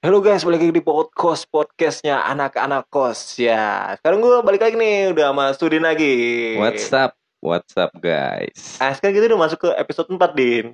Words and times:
Halo 0.00 0.24
guys, 0.24 0.40
balik 0.48 0.64
lagi 0.64 0.80
di 0.80 0.84
podcast 0.84 1.44
podcastnya 1.52 2.24
anak-anak 2.24 2.88
kos 2.88 3.36
ya. 3.36 3.92
Sekarang 4.00 4.24
gue 4.24 4.40
balik 4.40 4.64
lagi 4.64 4.72
nih, 4.72 5.12
udah 5.12 5.28
sama 5.28 5.44
Sudin 5.52 5.84
lagi. 5.84 6.56
What's 6.56 6.88
up? 6.96 7.12
What's 7.44 7.76
up 7.76 7.92
guys? 8.00 8.80
Ah, 8.80 8.96
sekarang 8.96 9.20
kita 9.20 9.28
udah 9.28 9.40
masuk 9.44 9.60
ke 9.60 9.68
episode 9.76 10.08
4, 10.08 10.16
Din. 10.32 10.72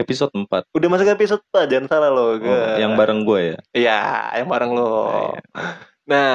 Episode 0.00 0.32
4 0.32 0.64
Udah 0.72 0.88
masuk 0.88 1.04
ke 1.04 1.12
episode 1.12 1.44
4, 1.52 1.68
jangan 1.68 1.86
salah 1.92 2.08
lo. 2.08 2.40
oh, 2.40 2.76
Yang 2.80 2.92
bareng 2.96 3.20
gue 3.28 3.40
ya? 3.52 3.58
Iya, 3.76 4.00
yang 4.40 4.48
bareng 4.48 4.72
lo. 4.72 4.92
Iya. 4.96 5.40
Nah, 6.08 6.32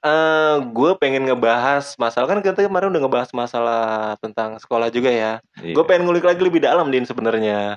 eh 0.00 0.54
gue 0.64 0.90
pengen 0.96 1.28
ngebahas 1.28 1.92
masalah 2.00 2.24
kan 2.24 2.40
kita 2.40 2.64
kemarin 2.64 2.88
udah 2.88 3.04
ngebahas 3.04 3.30
masalah 3.36 4.16
tentang 4.24 4.56
sekolah 4.56 4.88
juga 4.88 5.12
ya. 5.12 5.32
Iya. 5.60 5.76
Gue 5.76 5.84
pengen 5.84 6.08
ngulik 6.08 6.24
lagi 6.24 6.40
lebih 6.40 6.64
dalam, 6.64 6.88
Din 6.88 7.04
sebenarnya. 7.04 7.76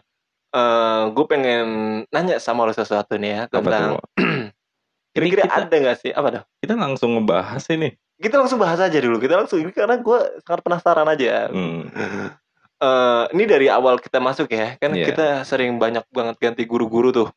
Eh, 0.54 1.04
gue 1.18 1.26
pengen 1.26 1.68
nanya 2.14 2.38
sama 2.38 2.70
lo 2.70 2.74
sesuatu 2.78 3.18
nih 3.18 3.32
ya 3.34 3.42
tentang 3.50 3.98
kira-kira 5.18 5.50
ada 5.50 5.74
nggak 5.74 5.98
sih 5.98 6.12
apa 6.14 6.28
dah? 6.30 6.44
Kita 6.62 6.78
langsung 6.78 7.18
ngebahas 7.18 7.66
ini 7.74 7.98
Kita 8.22 8.38
langsung 8.38 8.62
bahas 8.62 8.78
aja 8.78 8.94
dulu. 9.02 9.18
Kita 9.18 9.36
langsung 9.42 9.66
ini 9.66 9.74
karena 9.74 9.98
gue 9.98 10.20
sangat 10.46 10.62
penasaran 10.62 11.10
aja. 11.10 11.50
Hmm, 11.50 11.90
Eh, 12.84 13.24
ini 13.32 13.48
dari 13.48 13.72
awal 13.72 13.96
kita 13.96 14.20
masuk 14.20 14.52
ya, 14.52 14.76
kan 14.76 14.92
Iya. 14.92 15.08
kita 15.08 15.28
sering 15.48 15.80
banyak 15.80 16.04
banget 16.12 16.36
ganti 16.36 16.68
guru-guru 16.68 17.16
tuh, 17.16 17.30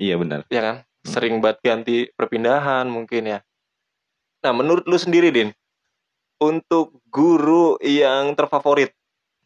Iya 0.00 0.16
benar 0.16 0.48
ya 0.48 0.64
kan? 0.64 0.76
Sering 1.04 1.44
banget 1.44 1.60
ganti 1.60 1.96
perpindahan 2.16 2.88
mungkin 2.88 3.36
ya. 3.36 3.38
Nah, 4.40 4.52
menurut 4.56 4.88
lu 4.88 4.96
sendiri, 4.96 5.28
Din, 5.28 5.52
untuk 6.40 7.04
guru 7.12 7.76
yang 7.84 8.32
terfavorit 8.32 8.96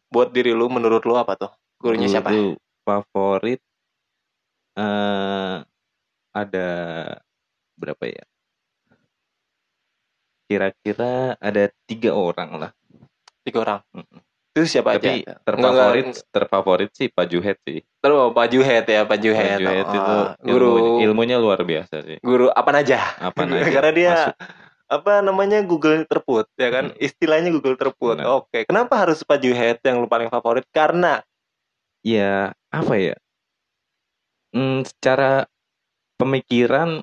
buat 0.07 0.31
diri 0.31 0.55
lu, 0.55 0.71
menurut 0.71 1.03
lu 1.03 1.19
apa 1.19 1.35
tuh? 1.35 1.51
Gurunya 1.83 2.07
siapa? 2.07 2.31
Guru 2.31 2.55
favorit 2.91 3.61
eh 4.75 5.55
Ada 6.31 6.67
Berapa 7.79 8.03
ya? 8.07 8.23
Kira-kira 10.47 11.39
ada 11.39 11.71
tiga 11.87 12.11
orang 12.11 12.49
lah 12.59 12.71
Tiga 13.47 13.63
orang. 13.63 13.79
Mm-mm. 13.95 14.19
Itu 14.51 14.67
siapa 14.67 14.99
Tapi 14.99 15.23
aja? 15.23 15.39
terfavorit 15.47 16.05
Enggak, 16.11 16.27
Terfavorit 16.31 16.89
sih 16.91 17.07
Pak 17.07 17.25
Juhet 17.31 17.57
sih 17.63 17.79
Terus 18.03 18.35
Pak 18.35 18.47
Juhet 18.51 18.85
ya, 18.85 19.01
Pak 19.01 19.07
Pak 19.07 19.17
Juhet. 19.23 19.59
Juhet 19.63 19.85
Oh, 19.87 19.95
itu 19.95 20.13
guru 20.43 20.67
ilmunya, 20.75 21.03
ilmunya 21.07 21.37
luar 21.39 21.59
biasa 21.63 21.95
sih 22.03 22.17
guru 22.19 22.51
apa 22.51 22.69
aja? 22.83 22.99
Apa 23.17 23.39
aja 23.47 23.63
Karena 23.71 23.91
dia 23.95 24.11
Masuk. 24.11 24.35
apa 24.91 25.13
namanya 25.23 25.63
Google 25.63 26.03
terput 26.03 26.51
ya 26.59 26.67
kan 26.67 26.91
Hmm. 26.91 26.99
istilahnya 26.99 27.49
Google 27.55 27.79
terput 27.79 28.19
Benar. 28.19 28.27
oke 28.43 28.59
kenapa 28.67 29.07
harus 29.07 29.23
Pak 29.23 29.39
Juhet 29.39 29.79
yang 29.87 30.03
lu 30.03 30.07
paling 30.11 30.27
favorit 30.27 30.67
karena 30.75 31.23
ya 32.03 32.51
apa 32.71 32.93
ya 32.95 33.15
hmm, 34.55 34.87
secara 34.87 35.45
pemikiran 36.15 37.01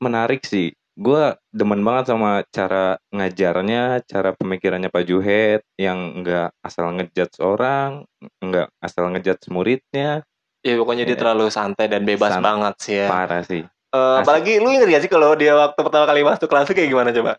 menarik 0.00 0.42
sih 0.42 0.72
gue 1.00 1.22
demen 1.48 1.80
banget 1.80 2.12
sama 2.12 2.44
cara 2.50 2.98
ngajarnya 3.08 4.04
cara 4.04 4.36
pemikirannya 4.36 4.92
Pak 4.92 5.04
Juhet 5.06 5.62
yang 5.78 6.20
nggak 6.20 6.52
asal 6.60 6.92
ngejudge 6.92 7.40
orang 7.40 8.04
nggak 8.38 8.68
asal 8.78 9.08
ngejudge 9.08 9.48
muridnya 9.48 10.20
ya 10.60 10.74
pokoknya 10.76 11.08
dia 11.08 11.16
Ya. 11.16 11.20
terlalu 11.24 11.48
santai 11.48 11.88
dan 11.88 12.04
bebas 12.04 12.36
Sant- 12.36 12.44
banget 12.44 12.74
sih 12.82 12.94
ya 12.96 13.08
parah 13.08 13.42
sih 13.42 13.64
Eh, 13.90 13.98
asik. 13.98 14.22
apalagi 14.22 14.52
lu 14.62 14.70
inget 14.70 14.86
gak 14.86 15.02
sih 15.02 15.10
kalau 15.10 15.34
dia 15.34 15.50
waktu 15.50 15.74
pertama 15.82 16.06
kali 16.06 16.22
masuk 16.22 16.46
kelas 16.46 16.70
tuh 16.70 16.78
kayak 16.78 16.90
gimana 16.90 17.10
coba 17.10 17.32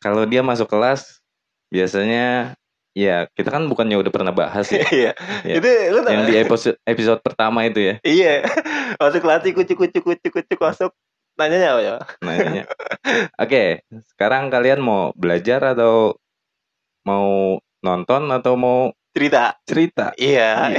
kalau 0.00 0.26
dia 0.26 0.42
masuk 0.42 0.66
kelas 0.66 1.22
biasanya 1.68 2.56
ya 2.92 3.28
kita 3.32 3.48
kan 3.48 3.64
bukannya 3.64 3.96
udah 3.96 4.10
pernah 4.10 4.30
bahas 4.30 4.68
ya 4.68 4.82
iya 4.94 5.12
Ya. 5.42 5.54
itu 5.56 5.68
lu 5.92 6.00
yang 6.04 6.24
di 6.24 6.34
episode 6.36 6.76
episode 6.82 7.20
pertama 7.20 7.62
itu 7.62 7.78
ya 7.80 7.94
iya 8.02 8.42
masuk 9.00 9.20
kelas 9.20 9.44
ikut 9.44 9.66
ikut 9.66 9.90
ikut 9.92 10.18
ikut 10.20 10.44
ikut 10.46 10.60
masuk 10.60 10.90
nanyanya 11.34 11.68
apa 11.70 11.80
ya 11.80 11.94
nanya. 12.18 12.64
Oke, 13.42 13.86
sekarang 14.10 14.50
kalian 14.50 14.82
mau 14.82 15.14
belajar 15.14 15.62
atau 15.68 16.18
mau 17.04 17.56
nonton 17.78 18.26
atau 18.28 18.52
mau 18.54 18.90
cerita 19.14 19.54
cerita? 19.62 20.10
iya 20.14 20.74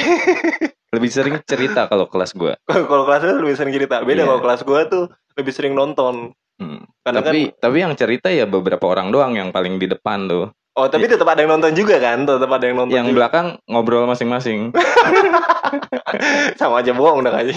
Lebih 0.90 1.08
sering 1.08 1.36
cerita 1.46 1.86
kalau 1.86 2.10
kelas 2.10 2.34
gue. 2.34 2.54
kalau 2.68 3.06
kelas 3.06 3.22
lu 3.24 3.46
lebih 3.46 3.56
sering 3.56 3.72
cerita 3.72 4.02
beda 4.02 4.20
Iya. 4.20 4.28
kalau 4.28 4.42
kelas 4.42 4.62
gua 4.64 4.82
tuh 4.86 5.06
lebih 5.36 5.54
sering 5.54 5.74
nonton 5.74 6.34
Hmm. 6.60 6.84
karena 7.00 7.24
Tapi 7.24 7.56
tapi 7.56 7.78
yang 7.80 7.96
cerita 7.96 8.28
ya 8.28 8.44
beberapa 8.44 8.84
orang 8.84 9.16
doang 9.16 9.32
yang 9.32 9.48
paling 9.48 9.80
di 9.80 9.88
depan 9.88 10.28
tuh. 10.28 10.52
Oh 10.80 10.88
tapi 10.88 11.06
tetap 11.06 11.28
ada 11.28 11.40
yang 11.40 11.52
nonton 11.52 11.72
juga 11.72 12.00
kan 12.00 12.24
tetap 12.24 12.48
ada 12.48 12.64
yang 12.64 12.78
nonton 12.78 12.96
Yang 12.96 13.08
juga. 13.08 13.18
belakang 13.20 13.48
ngobrol 13.66 14.06
masing-masing. 14.06 14.72
sama 16.60 16.80
aja 16.80 16.92
bohong 16.92 17.22
udah 17.22 17.34
aja. 17.36 17.54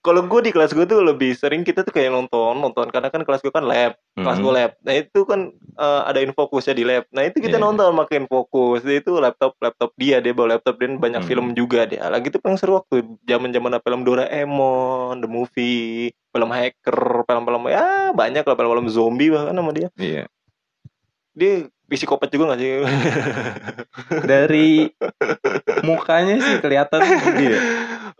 Kalau 0.00 0.24
gue 0.24 0.40
di 0.42 0.50
kelas 0.50 0.72
gue 0.72 0.84
tuh 0.84 1.00
lebih 1.00 1.32
sering 1.32 1.60
kita 1.60 1.80
tuh 1.80 1.90
kayak 1.90 2.08
nonton 2.08 2.56
nonton 2.56 2.88
karena 2.88 3.08
kan 3.08 3.20
kelas 3.20 3.40
gue 3.40 3.48
kan 3.48 3.62
lab, 3.62 3.96
kelas 4.14 4.36
Hmm. 4.36 4.44
gue 4.44 4.52
lab. 4.54 4.72
Nah 4.80 4.94
itu 4.94 5.20
kan 5.22 5.40
eh, 5.54 6.02
ada 6.04 6.18
infokusnya 6.18 6.72
di 6.72 6.84
lab. 6.84 7.04
Nah 7.10 7.22
itu 7.22 7.38
kita 7.38 7.56
Iya. 7.56 7.62
nonton 7.62 7.92
makin 7.92 8.24
fokus. 8.24 8.80
Itu 8.82 9.16
laptop 9.16 9.56
laptop 9.58 9.92
dia 9.94 10.18
dia 10.18 10.32
bawa 10.32 10.56
laptop 10.56 10.76
dan 10.76 10.96
banyak 10.96 11.20
Hmm. 11.20 11.28
film 11.28 11.46
juga 11.52 11.84
dia. 11.84 12.08
Lagi 12.08 12.28
itu 12.28 12.38
paling 12.38 12.56
seru 12.56 12.76
waktu 12.76 13.00
zaman 13.22 13.50
zaman 13.50 13.76
film 13.78 14.00
Doraemon, 14.02 15.20
The 15.20 15.28
Movie, 15.28 15.92
film 16.26 16.50
hacker, 16.50 16.98
film-film 17.22 17.62
ya 17.66 17.86
banyak 18.10 18.42
lah 18.42 18.54
film-film 18.54 18.88
zombie 18.88 19.28
bahkan 19.28 19.52
sama 19.52 19.70
dia. 19.70 19.88
Iya. 19.94 20.24
Dia 21.30 21.52
psikopat 21.90 22.30
juga 22.30 22.54
gak 22.54 22.58
sih? 22.58 22.70
Dari 24.30 24.86
mukanya 25.82 26.38
sih 26.38 26.56
kelihatan 26.58 27.00
dia. 27.36 27.58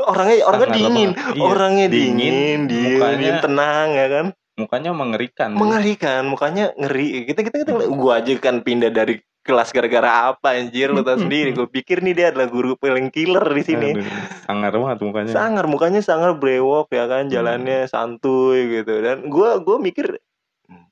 orangnya 0.01 0.37
orangnya 0.43 0.67
Sangat 0.67 0.79
dingin. 0.81 1.11
Iya, 1.31 1.43
orangnya 1.43 1.87
dingin, 1.87 2.17
dingin, 2.17 2.61
dingin, 2.67 2.93
mukanya- 2.97 3.21
diem, 3.21 3.39
tenang 3.41 3.89
ya 3.93 4.07
kan. 4.09 4.27
Mukanya 4.57 4.91
mengerikan. 4.93 5.51
mengerikan 5.53 6.23
mukanya 6.27 6.65
ngeri 6.75 7.25
kita 7.25 7.41
kita 7.41 7.57
kita 7.61 7.73
gua 7.89 8.21
aja 8.21 8.33
kan 8.37 8.61
pindah 8.61 8.91
dari 8.91 9.17
kelas 9.41 9.73
gara-gara 9.73 10.05
apa 10.31 10.53
anjir 10.53 10.93
lu 10.93 11.01
tau 11.01 11.17
sendiri 11.17 11.51
gue 11.51 11.65
pikir 11.67 12.05
nih 12.05 12.13
dia 12.13 12.27
adalah 12.29 12.45
guru 12.47 12.77
paling 12.77 13.09
killer 13.09 13.41
di 13.41 13.63
sini 13.65 13.89
Aduh, 13.95 14.05
sangar 14.45 14.73
banget 14.75 14.99
mukanya. 15.01 15.33
sangar 15.33 15.65
mukanya 15.65 16.01
sangar 16.01 16.37
brewok 16.37 16.93
ya 16.93 17.09
kan 17.09 17.25
Hmm. 17.25 17.33
jalannya 17.33 17.89
santuy 17.89 18.69
gitu 18.71 19.01
dan 19.01 19.25
gua 19.27 19.57
gua 19.59 19.81
mikir 19.81 20.21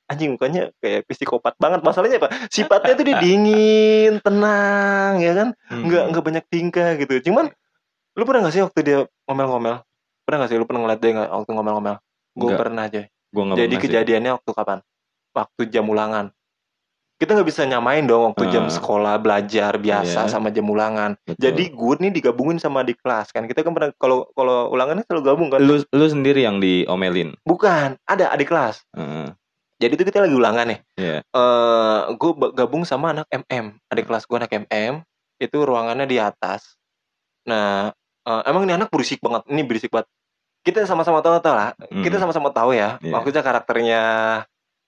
anjing 0.08 0.32
mukanya 0.32 0.72
kayak 0.78 1.04
psikopat 1.04 1.52
banget 1.56 1.80
masalahnya 1.80 2.16
apa 2.18 2.32
sifatnya 2.48 2.92
tuh 2.92 3.04
dia 3.04 3.16
dingin 3.22 4.18
tenang 4.18 5.12
ya 5.18 5.32
kan 5.34 5.48
Hmm. 5.68 5.84
nggak 5.84 6.04
nggak 6.10 6.24
banyak 6.24 6.44
tingkah 6.48 6.96
gitu 6.96 7.14
cuman 7.22 7.52
lu 8.12 8.24
pernah 8.24 8.40
gak 8.42 8.52
sih 8.52 8.62
waktu 8.62 8.80
dia 8.82 8.98
ngomel-ngomel 9.24 9.84
pernah 10.22 10.38
gak 10.42 10.50
sih 10.50 10.56
lu 10.56 10.64
pernah 10.64 10.82
ngeliat 10.82 10.98
dia 10.98 11.12
nggak 11.14 11.30
waktu 11.30 11.50
ngomel-ngomel 11.52 11.96
gue 12.34 12.50
pernah 12.54 12.84
aja 12.84 13.02
Gua 13.28 13.42
nggak 13.44 13.56
jadi 13.56 13.66
pernah 13.66 13.76
sih. 13.76 13.84
kejadiannya 13.86 14.30
waktu 14.32 14.50
kapan? 14.50 14.78
Waktu 15.30 15.62
jam 15.68 15.84
ulangan. 15.84 16.26
Kita 17.14 17.34
nggak 17.34 17.44
bisa 17.44 17.62
nyamain 17.62 18.00
dong 18.02 18.32
waktu 18.32 18.48
jam 18.48 18.64
Ah. 18.64 18.72
sekolah 18.72 19.14
belajar 19.18 19.76
biasa 19.76 20.20
Iya. 20.22 20.30
sama 20.30 20.48
jam 20.48 20.64
ulangan. 20.64 21.12
Betul. 21.20 21.36
Jadi 21.36 21.64
gue 21.68 21.94
nih 21.98 22.12
digabungin 22.14 22.56
sama 22.56 22.80
di 22.80 22.94
kelas 22.94 23.28
kan. 23.28 23.44
Kita 23.44 23.60
kan 23.60 23.70
pernah 23.70 23.90
kalau 23.92 24.30
kalau 24.32 24.70
ulangannya 24.70 25.04
selalu 25.04 25.22
gabung 25.26 25.48
kan. 25.50 25.58
lu 25.58 25.82
lu 25.84 26.06
sendiri 26.06 26.40
yang 26.40 26.56
diomelin. 26.56 27.36
Bukan, 27.42 28.00
ada 28.00 28.30
adik 28.30 28.48
kelas. 28.48 28.80
Heeh. 28.94 29.34
Jadi 29.78 29.92
itu 29.94 30.04
kita 30.10 30.26
lagi 30.26 30.34
ulangan 30.34 30.66
nih. 30.74 30.80
Iya. 30.98 31.18
Eh, 31.22 32.00
gue 32.18 32.32
gabung 32.50 32.82
sama 32.82 33.14
anak 33.14 33.30
MM. 33.30 33.78
Adik 33.86 34.10
kelas 34.10 34.26
gue 34.26 34.36
anak 34.36 34.50
MM. 34.50 35.06
Itu 35.38 35.62
ruangannya 35.62 36.06
di 36.10 36.18
atas. 36.18 36.74
Nah, 37.46 37.94
eh, 38.26 38.42
emang 38.50 38.66
ini 38.66 38.74
anak 38.74 38.90
berisik 38.90 39.22
banget. 39.22 39.46
Ini 39.46 39.62
berisik 39.62 39.94
banget. 39.94 40.10
Kita 40.66 40.82
sama-sama 40.82 41.22
tahu 41.22 41.38
tahu 41.38 41.54
lah. 41.54 41.70
Hmm. 41.78 42.02
Kita 42.02 42.18
sama-sama 42.18 42.50
tahu 42.50 42.74
ya. 42.74 42.98
Iya. 42.98 43.14
Maksudnya 43.14 43.42
karakternya 43.46 44.02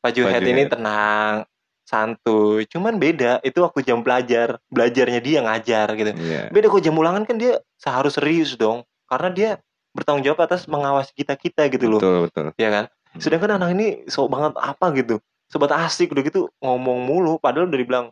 Pak 0.03 0.11
Juhet 0.11 0.43
ini 0.43 0.67
tenang, 0.67 1.47
santuy. 1.87 2.67
Cuman 2.67 2.99
beda. 2.99 3.39
Itu 3.47 3.63
waktu 3.63 3.87
jam 3.87 4.03
belajar. 4.03 4.59
Belajarnya 4.75 5.23
dia 5.23 5.39
ngajar 5.47 5.87
gitu. 5.95 6.11
Iya. 6.19 6.51
Beda 6.51 6.67
kok 6.67 6.83
jam 6.83 6.99
ulangan 6.99 7.23
kan 7.23 7.39
dia 7.39 7.63
seharus 7.79 8.19
serius 8.19 8.59
dong. 8.59 8.83
Karena 9.07 9.31
dia 9.31 9.51
bertanggung 9.95 10.27
jawab 10.27 10.51
atas 10.51 10.67
mengawasi 10.67 11.15
kita 11.15 11.39
kita 11.39 11.71
gitu 11.71 11.87
loh. 11.87 12.03
Betul 12.03 12.19
betul. 12.27 12.47
Ya 12.59 12.71
kan? 12.75 12.85
Hmm. 13.15 13.21
Sedangkan 13.21 13.59
anak 13.59 13.75
ini 13.75 14.07
sok 14.07 14.31
banget 14.31 14.55
apa 14.59 14.87
gitu. 14.95 15.19
Sobat 15.51 15.75
asik 15.75 16.15
udah 16.15 16.23
gitu 16.23 16.47
ngomong 16.63 17.03
mulu. 17.07 17.39
Padahal 17.43 17.67
udah 17.67 17.79
dibilang, 17.79 18.07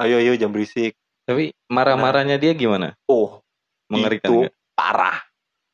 ayo 0.00 0.16
ayo 0.16 0.32
jam 0.40 0.48
berisik. 0.52 0.96
Tapi 1.28 1.52
marah-marahnya 1.68 2.40
dia 2.40 2.56
gimana? 2.56 2.96
Oh, 3.04 3.44
Mengerikan 3.92 4.24
itu 4.24 4.34
nggak? 4.48 4.54
parah. 4.72 5.18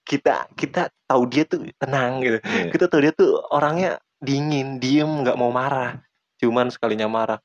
Kita 0.03 0.51
kita 0.59 0.91
tahu 1.07 1.23
dia 1.31 1.47
tuh 1.47 1.63
tenang 1.79 2.19
gitu. 2.21 2.39
Iya. 2.43 2.71
Kita 2.75 2.85
tahu 2.91 3.01
dia 3.07 3.13
tuh 3.15 3.39
orangnya 3.55 4.03
dingin, 4.19 4.83
diem, 4.83 5.07
nggak 5.23 5.39
mau 5.39 5.55
marah. 5.55 6.03
Cuman 6.43 6.75
sekalinya 6.75 7.07
marah, 7.07 7.39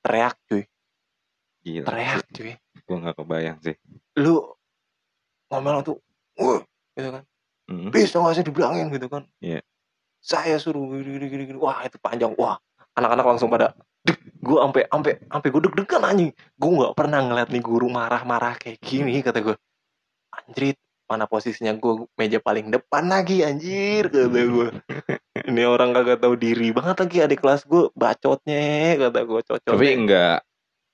teriak 0.00 0.34
cuy, 0.48 0.64
Gila. 1.62 1.86
teriak 1.86 2.24
cuy. 2.32 2.52
Gue 2.88 2.96
nggak 2.96 3.16
kebayang 3.20 3.58
sih. 3.60 3.76
Lu 4.18 4.40
ngomel 5.52 5.84
tuh, 5.84 6.00
gitu 6.96 7.08
kan. 7.12 7.22
Hmm. 7.68 7.92
Bisa 7.92 8.18
nggak 8.18 8.34
sih 8.40 8.44
dibilangin 8.48 8.88
gitu 8.88 9.06
kan? 9.12 9.28
Iya. 9.38 9.60
Saya 10.22 10.54
suruh 10.56 10.86
gini, 10.88 11.18
gini, 11.18 11.26
gini, 11.28 11.42
gini. 11.50 11.58
Wah 11.58 11.82
itu 11.82 11.98
panjang. 11.98 12.32
Wah 12.38 12.56
anak-anak 12.94 13.26
langsung 13.26 13.50
pada 13.50 13.74
deg. 14.00 14.16
Gue 14.38 14.58
ampe 14.58 14.86
ampe 14.88 15.18
ampe 15.26 15.50
gue 15.50 15.62
deg-degan 15.66 16.02
anjing. 16.02 16.30
Gue 16.54 16.70
nggak 16.72 16.94
pernah 16.94 17.20
ngeliat 17.20 17.50
nih 17.50 17.60
guru 17.60 17.90
marah-marah 17.90 18.54
kayak 18.56 18.78
gini 18.78 19.18
kata 19.18 19.42
gue. 19.42 19.56
Anjrit 20.32 20.78
mana 21.04 21.28
posisinya 21.28 21.76
gue 21.76 22.08
meja 22.16 22.40
paling 22.40 22.72
depan 22.72 23.04
lagi 23.04 23.44
anjir 23.44 24.08
kata 24.08 24.32
gue 24.32 24.68
ini 25.50 25.60
orang 25.60 25.92
kagak 25.92 26.24
tahu 26.24 26.40
diri 26.40 26.72
banget 26.72 27.04
lagi 27.04 27.16
adik 27.20 27.44
kelas 27.44 27.68
gue 27.68 27.92
bacotnya 27.92 28.96
kata 28.96 29.20
gue 29.20 29.40
cocok 29.44 29.72
Tapi 29.76 29.88
enggak 29.92 30.40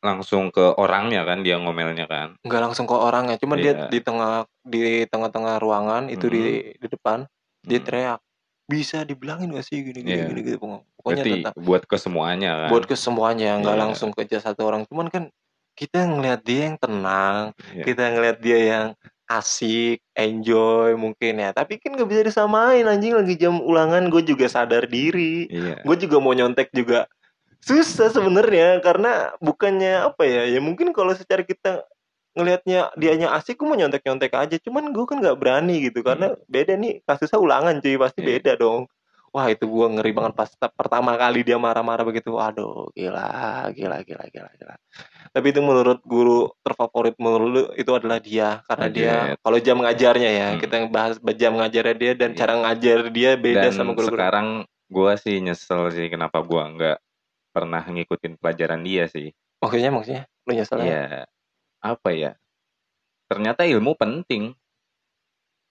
langsung 0.02 0.50
ke 0.50 0.74
orangnya 0.74 1.22
kan 1.22 1.46
dia 1.46 1.54
ngomelnya 1.54 2.10
kan. 2.10 2.34
nggak 2.42 2.62
langsung 2.62 2.90
ke 2.90 2.94
orangnya 2.94 3.38
cuman 3.38 3.56
dia 3.58 3.74
Iya. 3.74 3.86
di 3.90 3.98
tengah 4.02 4.34
di 4.62 4.82
tengah-tengah 5.06 5.54
ruangan 5.58 6.10
itu 6.10 6.26
di 6.26 6.42
di 6.74 6.86
depan 6.90 7.22
dia 7.62 7.78
Hmm. 7.78 7.86
teriak 7.86 8.20
bisa 8.68 9.00
dibilangin 9.00 9.48
gak 9.50 9.64
sih 9.64 9.80
gini 9.80 10.04
gini 10.04 10.12
Iya. 10.14 10.28
gini 10.28 10.40
gitu 10.44 10.60
pokoknya 10.60 11.24
Berarti 11.24 11.32
tentang 11.40 11.54
buat 11.58 11.82
ke 11.82 11.96
semuanya 11.96 12.50
kan. 12.54 12.68
buat 12.68 12.84
ke 12.84 12.94
semuanya 12.94 13.50
nggak 13.58 13.74
Iya. 13.74 13.82
langsung 13.82 14.10
ke 14.12 14.22
just 14.22 14.44
satu 14.44 14.62
orang 14.62 14.84
cuman 14.84 15.08
kan 15.08 15.24
kita 15.72 16.04
ngelihat 16.04 16.44
dia 16.44 16.60
yang 16.68 16.76
tenang 16.76 17.56
Iya. 17.72 17.84
kita 17.88 18.02
ngelihat 18.12 18.38
dia 18.38 18.58
yang 18.60 18.86
asik 19.24 20.04
enjoy 20.12 20.92
mungkin 20.94 21.36
ya 21.38 21.50
tapi 21.50 21.76
kan 21.76 21.92
nggak 21.92 22.06
bisa 22.06 22.22
disamain 22.26 22.84
anjing 22.84 23.12
lagi 23.12 23.34
jam 23.34 23.56
ulangan 23.58 24.08
gue 24.08 24.20
juga 24.22 24.44
sadar 24.46 24.84
diri 24.84 25.48
Iya. 25.48 25.80
gue 25.80 25.96
juga 25.98 26.16
mau 26.16 26.32
nyontek 26.32 26.68
juga 26.70 27.08
susah 27.58 28.08
sebenarnya 28.08 28.78
karena 28.78 29.32
bukannya 29.38 30.06
apa 30.06 30.22
ya 30.22 30.44
ya 30.46 30.60
mungkin 30.60 30.92
kalau 30.92 31.10
secara 31.10 31.40
kita 31.40 31.88
ngelihatnya 32.38 32.94
dianya 32.94 33.34
asik 33.34 33.58
gue 33.58 33.66
mau 33.66 33.74
nyontek 33.74 34.06
nyontek 34.06 34.30
aja 34.32 34.56
cuman 34.62 34.94
gue 34.94 35.04
kan 35.04 35.18
nggak 35.18 35.38
berani 35.42 35.90
gitu 35.90 36.06
karena 36.06 36.38
beda 36.46 36.78
nih 36.78 37.02
kasusnya 37.02 37.42
ulangan 37.42 37.82
cuy 37.82 37.98
pasti 37.98 38.22
Iya. 38.22 38.28
beda 38.38 38.52
dong 38.54 38.86
wah 39.28 39.44
itu 39.50 39.66
gue 39.66 39.86
ngeri 39.92 40.14
banget 40.14 40.32
pas 40.32 40.48
ta- 40.54 40.72
pertama 40.72 41.18
kali 41.18 41.42
dia 41.42 41.58
marah-marah 41.58 42.06
begitu 42.06 42.32
aduh 42.38 42.88
gila 42.94 43.66
gila 43.74 44.00
gila 44.00 44.24
gila 44.30 44.50
gila 44.54 44.74
tapi 45.34 45.46
itu 45.52 45.60
menurut 45.60 46.00
guru 46.06 46.48
terfavorit 46.64 47.18
menurut 47.20 47.48
lu 47.50 47.62
itu 47.76 47.90
adalah 47.92 48.22
dia 48.22 48.62
karena 48.64 48.86
dia 48.88 49.12
Majet. 49.34 49.38
kalau 49.44 49.58
jam 49.60 49.76
ngajarnya 49.82 50.30
ya 50.30 50.48
Hmm. 50.54 50.60
kita 50.62 50.76
bahas 50.88 51.16
jam 51.36 51.52
ngajarnya 51.58 51.96
dia 51.98 52.12
dan 52.16 52.30
Iya. 52.32 52.38
cara 52.38 52.54
ngajar 52.56 52.98
dia 53.10 53.30
beda 53.36 53.68
Dan 53.68 53.74
sama 53.74 53.92
guru-guru 53.92 54.16
sekarang 54.16 54.46
gua 54.88 55.12
sih 55.20 55.36
nyesel 55.42 55.90
sih 55.92 56.06
kenapa 56.08 56.40
gua 56.40 56.70
nggak 56.72 56.98
pernah 57.52 57.82
ngikutin 57.84 58.38
pelajaran 58.38 58.80
dia 58.80 59.04
sih. 59.10 59.34
maksudnya 59.58 59.90
maksudnya 59.90 60.22
lu 60.46 60.52
nyesel 60.54 60.78
ya? 60.80 60.86
Ya 60.88 61.04
apa 61.80 62.10
ya? 62.10 62.32
Ternyata 63.26 63.62
ilmu 63.62 63.94
penting 63.94 64.52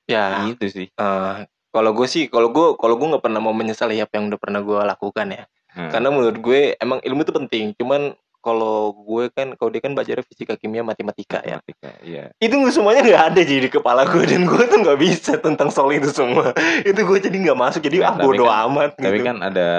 ya 0.06 0.48
gitu 0.48 0.66
sih. 0.68 0.88
Eh, 0.90 1.36
kalau 1.68 1.92
gue 1.92 2.08
sih 2.08 2.26
kalau 2.26 2.48
gue 2.48 2.68
kalau 2.76 2.96
gue 2.96 3.08
nggak 3.08 3.22
pernah 3.22 3.38
mau 3.40 3.52
menyesali 3.52 4.00
apa 4.00 4.16
yang 4.16 4.28
udah 4.28 4.40
pernah 4.40 4.62
gue 4.62 4.80
lakukan 4.80 5.30
ya 5.32 5.46
Hmm. 5.68 5.94
karena 5.94 6.10
menurut 6.10 6.38
gue 6.40 6.74
emang 6.76 6.98
ilmu 7.00 7.22
itu 7.22 7.30
penting 7.30 7.66
cuman 7.78 8.10
kalau 8.40 8.98
gue 8.98 9.30
kan 9.30 9.54
kalau 9.54 9.70
dia 9.70 9.78
kan 9.78 9.94
belajar 9.94 10.26
fisika 10.26 10.58
kimia 10.58 10.82
matematika 10.82 11.38
ya 11.40 11.62
Matematika, 11.62 11.90
Iya. 12.02 12.24
itu 12.40 12.56
semuanya 12.72 13.06
nggak 13.06 13.24
ada 13.30 13.42
jadi 13.44 13.62
di 13.62 13.70
kepala 13.70 14.10
gue 14.10 14.26
dan 14.26 14.48
gue 14.48 14.64
tuh 14.64 14.80
nggak 14.80 14.98
bisa 14.98 15.38
tentang 15.38 15.70
soal 15.70 15.94
itu 15.94 16.10
semua 16.10 16.50
itu 16.82 16.98
gue 16.98 17.20
jadi 17.20 17.38
nggak 17.38 17.60
masuk 17.60 17.82
jadi 17.84 17.98
Nah, 18.00 18.10
ah 18.10 18.14
tapi 18.16 18.26
bodo 18.26 18.44
kan- 18.44 18.58
amat 18.66 18.92
Tapi 18.96 19.06
gitu. 19.14 19.28
kan 19.28 19.38
ada 19.44 19.70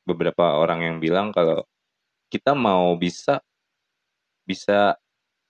beberapa 0.00 0.44
orang 0.56 0.80
yang 0.80 0.96
bilang 0.96 1.28
kalau 1.28 1.60
kita 2.32 2.56
mau 2.56 2.96
bisa 2.96 3.44
bisa 4.42 4.96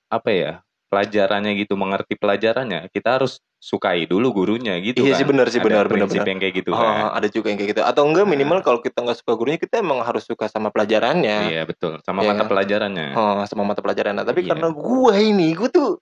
apa 0.09 0.31
ya 0.33 0.53
pelajarannya 0.89 1.53
gitu 1.61 1.77
mengerti 1.77 2.17
pelajarannya 2.17 2.89
kita 2.89 3.21
harus 3.21 3.45
sukai 3.61 4.09
dulu 4.09 4.33
gurunya 4.33 4.81
gitu 4.81 5.05
Iya 5.05 5.13
kan. 5.13 5.19
sih, 5.21 5.27
benar 5.29 5.47
sih, 5.53 5.61
Ada 5.61 5.67
benar, 5.69 5.85
benar, 5.85 6.09
prinsip 6.09 6.21
benar. 6.23 6.31
yang 6.33 6.39
kayak 6.41 6.55
gitu 6.65 6.71
Oh, 6.73 6.81
kan. 6.81 7.13
ada 7.13 7.29
juga 7.29 7.47
yang 7.53 7.59
kayak 7.61 7.71
gitu 7.77 7.83
atau 7.85 8.03
enggak 8.09 8.25
Nah. 8.25 8.33
minimal 8.33 8.59
kalau 8.65 8.81
kita 8.81 8.99
nggak 9.05 9.19
suka 9.21 9.33
gurunya 9.37 9.59
kita 9.61 9.75
emang 9.83 10.01
harus 10.01 10.25
suka 10.25 10.49
sama 10.49 10.73
pelajarannya 10.73 11.53
Iya 11.53 11.63
betul 11.69 12.01
sama 12.01 12.25
Iya 12.25 12.33
mata 12.33 12.43
kan? 12.43 12.49
pelajarannya. 12.49 13.09
Oh, 13.13 13.43
sama 13.45 13.63
mata 13.67 13.81
pelajaran. 13.85 14.17
Nah, 14.17 14.25
tapi 14.25 14.47
Iya. 14.47 14.57
karena 14.57 14.69
gue 14.73 15.15
ini, 15.21 15.49
gue 15.53 15.69
tuh 15.69 16.01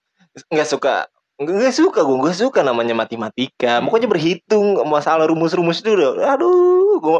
nggak 0.52 0.68
suka 0.68 0.94
nggak 1.36 1.74
suka 1.74 2.00
gue 2.00 2.16
nggak 2.16 2.38
suka 2.38 2.60
namanya 2.62 2.94
matematika 2.94 3.80
Hmm. 3.80 3.88
pokoknya 3.88 4.08
berhitung 4.08 4.80
masalah 4.88 5.28
rumus-rumus 5.28 5.84
itu 5.84 5.92
udah 5.92 6.32
aduh 6.32 6.96
gue 6.96 7.18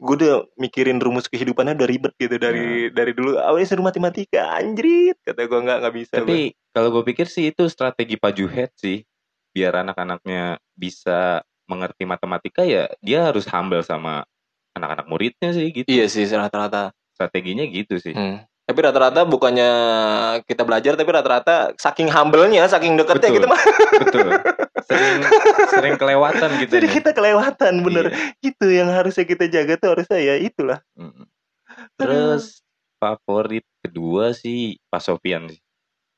gue 0.00 0.14
udah 0.16 0.48
mikirin 0.56 0.96
rumus 0.96 1.28
kehidupannya 1.28 1.76
udah 1.76 1.88
ribet 1.88 2.12
gitu 2.16 2.40
dari 2.40 2.88
dari 2.88 3.12
dulu 3.12 3.36
awalnya 3.36 3.68
suruh 3.68 3.84
matematika 3.84 4.56
anjrit 4.56 5.20
kata 5.20 5.44
gue 5.44 5.60
nggak 5.60 5.78
nggak 5.84 5.94
bisa. 5.94 6.14
Tapi 6.24 6.56
kalau 6.72 6.88
gue 6.88 7.04
pikir 7.12 7.28
sih 7.28 7.52
itu 7.52 7.68
strategi 7.68 8.16
Pak 8.16 8.32
Juhet 8.32 8.72
sih 8.80 9.04
biar 9.52 9.84
anak-anaknya 9.84 10.56
bisa 10.72 11.44
mengerti 11.68 12.08
matematika 12.08 12.64
ya 12.64 12.88
dia 13.04 13.28
harus 13.28 13.44
humble 13.44 13.84
sama 13.84 14.24
anak-anak 14.72 15.06
muridnya 15.06 15.50
sih 15.52 15.68
gitu. 15.68 15.86
iya 15.90 16.08
sih 16.08 16.24
rata-rata 16.26 16.96
Strateginya 17.20 17.68
gitu 17.68 18.00
sih. 18.00 18.16
Hmm. 18.16 18.40
Tapi 18.70 18.80
rata-rata 18.80 19.26
bukannya 19.26 19.70
kita 20.46 20.62
belajar 20.62 20.94
tapi 20.94 21.10
rata-rata 21.10 21.74
saking 21.74 22.06
humble-nya 22.06 22.64
saking 22.64 22.94
deketnya 22.94 23.18
Betul. 23.26 23.34
kita 23.34 23.46
mah 23.50 23.62
Betul. 23.98 24.28
Sering 24.86 25.18
sering 25.68 25.94
kelewatan 25.96 26.50
gitu. 26.58 26.72
jadi 26.78 26.86
kita 26.88 27.10
kelewatan 27.10 27.82
bener 27.82 28.04
Iya. 28.10 28.46
itu 28.46 28.66
yang 28.70 28.88
harusnya 28.88 29.22
kita 29.22 29.44
jaga 29.46 29.74
tuh 29.74 29.90
harusnya 29.92 30.18
ya 30.18 30.34
itulah. 30.38 30.78
Terus 31.96 32.62
favorit 32.96 33.64
kedua 33.80 34.32
sih 34.32 34.78
Pak 34.86 35.00
Sofian 35.00 35.48
sih. 35.48 35.60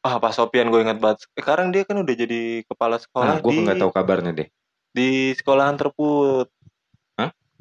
Ah, 0.03 0.19
Pak 0.19 0.35
Sopian 0.35 0.67
gue 0.69 0.83
ingat 0.83 0.99
banget. 0.99 1.23
Sekarang 1.31 1.71
dia 1.71 1.87
kan 1.87 1.95
udah 1.95 2.11
jadi 2.13 2.67
kepala 2.67 2.99
sekolah 2.99 3.27
Nah, 3.29 3.39
gue 3.39 3.53
nggak 3.55 3.79
tahu 3.79 3.91
kabarnya 3.91 4.33
deh. 4.35 4.49
di 4.93 5.33
sekolahan 5.33 5.79
terput. 5.79 6.53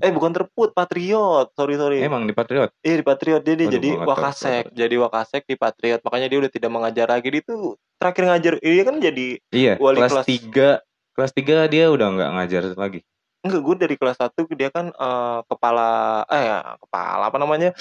Eh 0.01 0.12
bukan 0.12 0.33
terput, 0.33 0.74
Patriot. 0.74 1.53
Sorry 1.53 1.77
sorry. 1.77 2.01
Emang 2.01 2.25
di 2.25 2.33
Patriot? 2.33 2.74
Iya 2.81 2.95
di 3.00 3.06
Patriot 3.06 3.42
dia, 3.45 3.53
jadi 3.53 3.89
wakasek, 4.01 4.74
jadi 4.74 4.95
wakasek 4.98 5.45
di 5.45 5.56
Patriot. 5.56 6.01
Makanya 6.01 6.27
dia 6.27 6.39
udah 6.42 6.51
tidak 6.51 6.71
mengajar 6.74 7.07
lagi. 7.07 7.30
Dia 7.30 7.44
tuh 7.45 7.77
terakhir 8.01 8.24
ngajar, 8.25 8.53
dia 8.57 8.83
kan 8.83 8.95
jadi 8.98 9.27
Iya. 9.53 9.74
Wali 9.77 10.01
kelas 10.01 10.12
kelas. 10.12 10.25
tiga 10.25 10.69
kelas 11.13 11.31
tiga 11.38 11.69
dia 11.69 11.86
udah 11.94 12.07
nggak 12.18 12.30
ngajar 12.33 12.63
lagi. 12.74 13.01
enggak 13.42 13.62
gue 13.65 13.75
dari 13.89 13.95
kelas 13.98 14.21
1 14.21 14.45
dia 14.53 14.69
kan 14.69 14.94
eh, 14.94 15.39
kepala 15.50 16.21
eh 16.30 16.44
ya, 16.45 16.77
kepala 16.77 17.24
apa 17.33 17.38
namanya? 17.42 17.74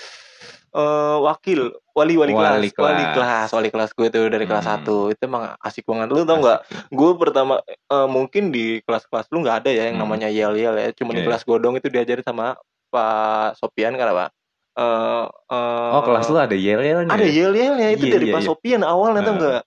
Eh 0.70 1.17
wakil 1.19 1.61
wali 1.90 2.14
wali, 2.14 2.31
Wali 2.31 2.70
kelas 2.70 2.78
wali 2.78 3.02
kelas. 3.02 3.14
kelas 3.17 3.49
wali 3.50 3.69
kelas 3.69 3.90
gue 3.90 4.06
tuh 4.08 4.25
dari 4.31 4.46
kelas 4.46 4.62
Hmm. 4.62 4.87
1 4.87 5.11
itu 5.11 5.22
emang 5.25 5.58
asik 5.58 5.82
banget 5.84 6.06
lu 6.08 6.22
tau 6.22 6.38
nggak 6.38 6.58
gue 6.88 7.11
pertama 7.17 7.55
eh, 7.67 8.06
mungkin 8.06 8.55
di 8.55 8.78
kelas-kelas 8.81 9.26
lu 9.28 9.43
nggak 9.43 9.67
ada 9.67 9.70
ya 9.70 9.90
yang 9.90 9.99
Hmm. 9.99 10.06
namanya 10.06 10.31
yel 10.31 10.55
yel 10.55 10.75
ya 10.75 10.94
cuma 10.94 11.11
di 11.11 11.20
Iya. 11.20 11.26
kelas 11.26 11.43
godong 11.43 11.75
itu 11.75 11.87
diajarin 11.87 12.22
sama 12.22 12.55
Pak 12.88 13.58
Sopian 13.58 13.94
kan 13.94 14.08
apa 14.08 14.26
eh 14.72 15.25
eh, 15.50 15.90
Oh 15.90 16.02
kelas 16.02 16.26
lu 16.26 16.38
ada 16.38 16.55
yel 16.55 16.78
yelnya. 16.78 17.11
ada 17.11 17.26
yel 17.26 17.50
yelnya 17.50 17.88
itu 17.90 18.06
Iya, 18.06 18.14
dari 18.14 18.26
iya, 18.26 18.34
Pak 18.34 18.40
iya. 18.40 18.49
Sopian 18.49 18.81
awalnya 18.81 19.20
tau 19.20 19.26
Heeh. 19.26 19.38
nggak 19.43 19.62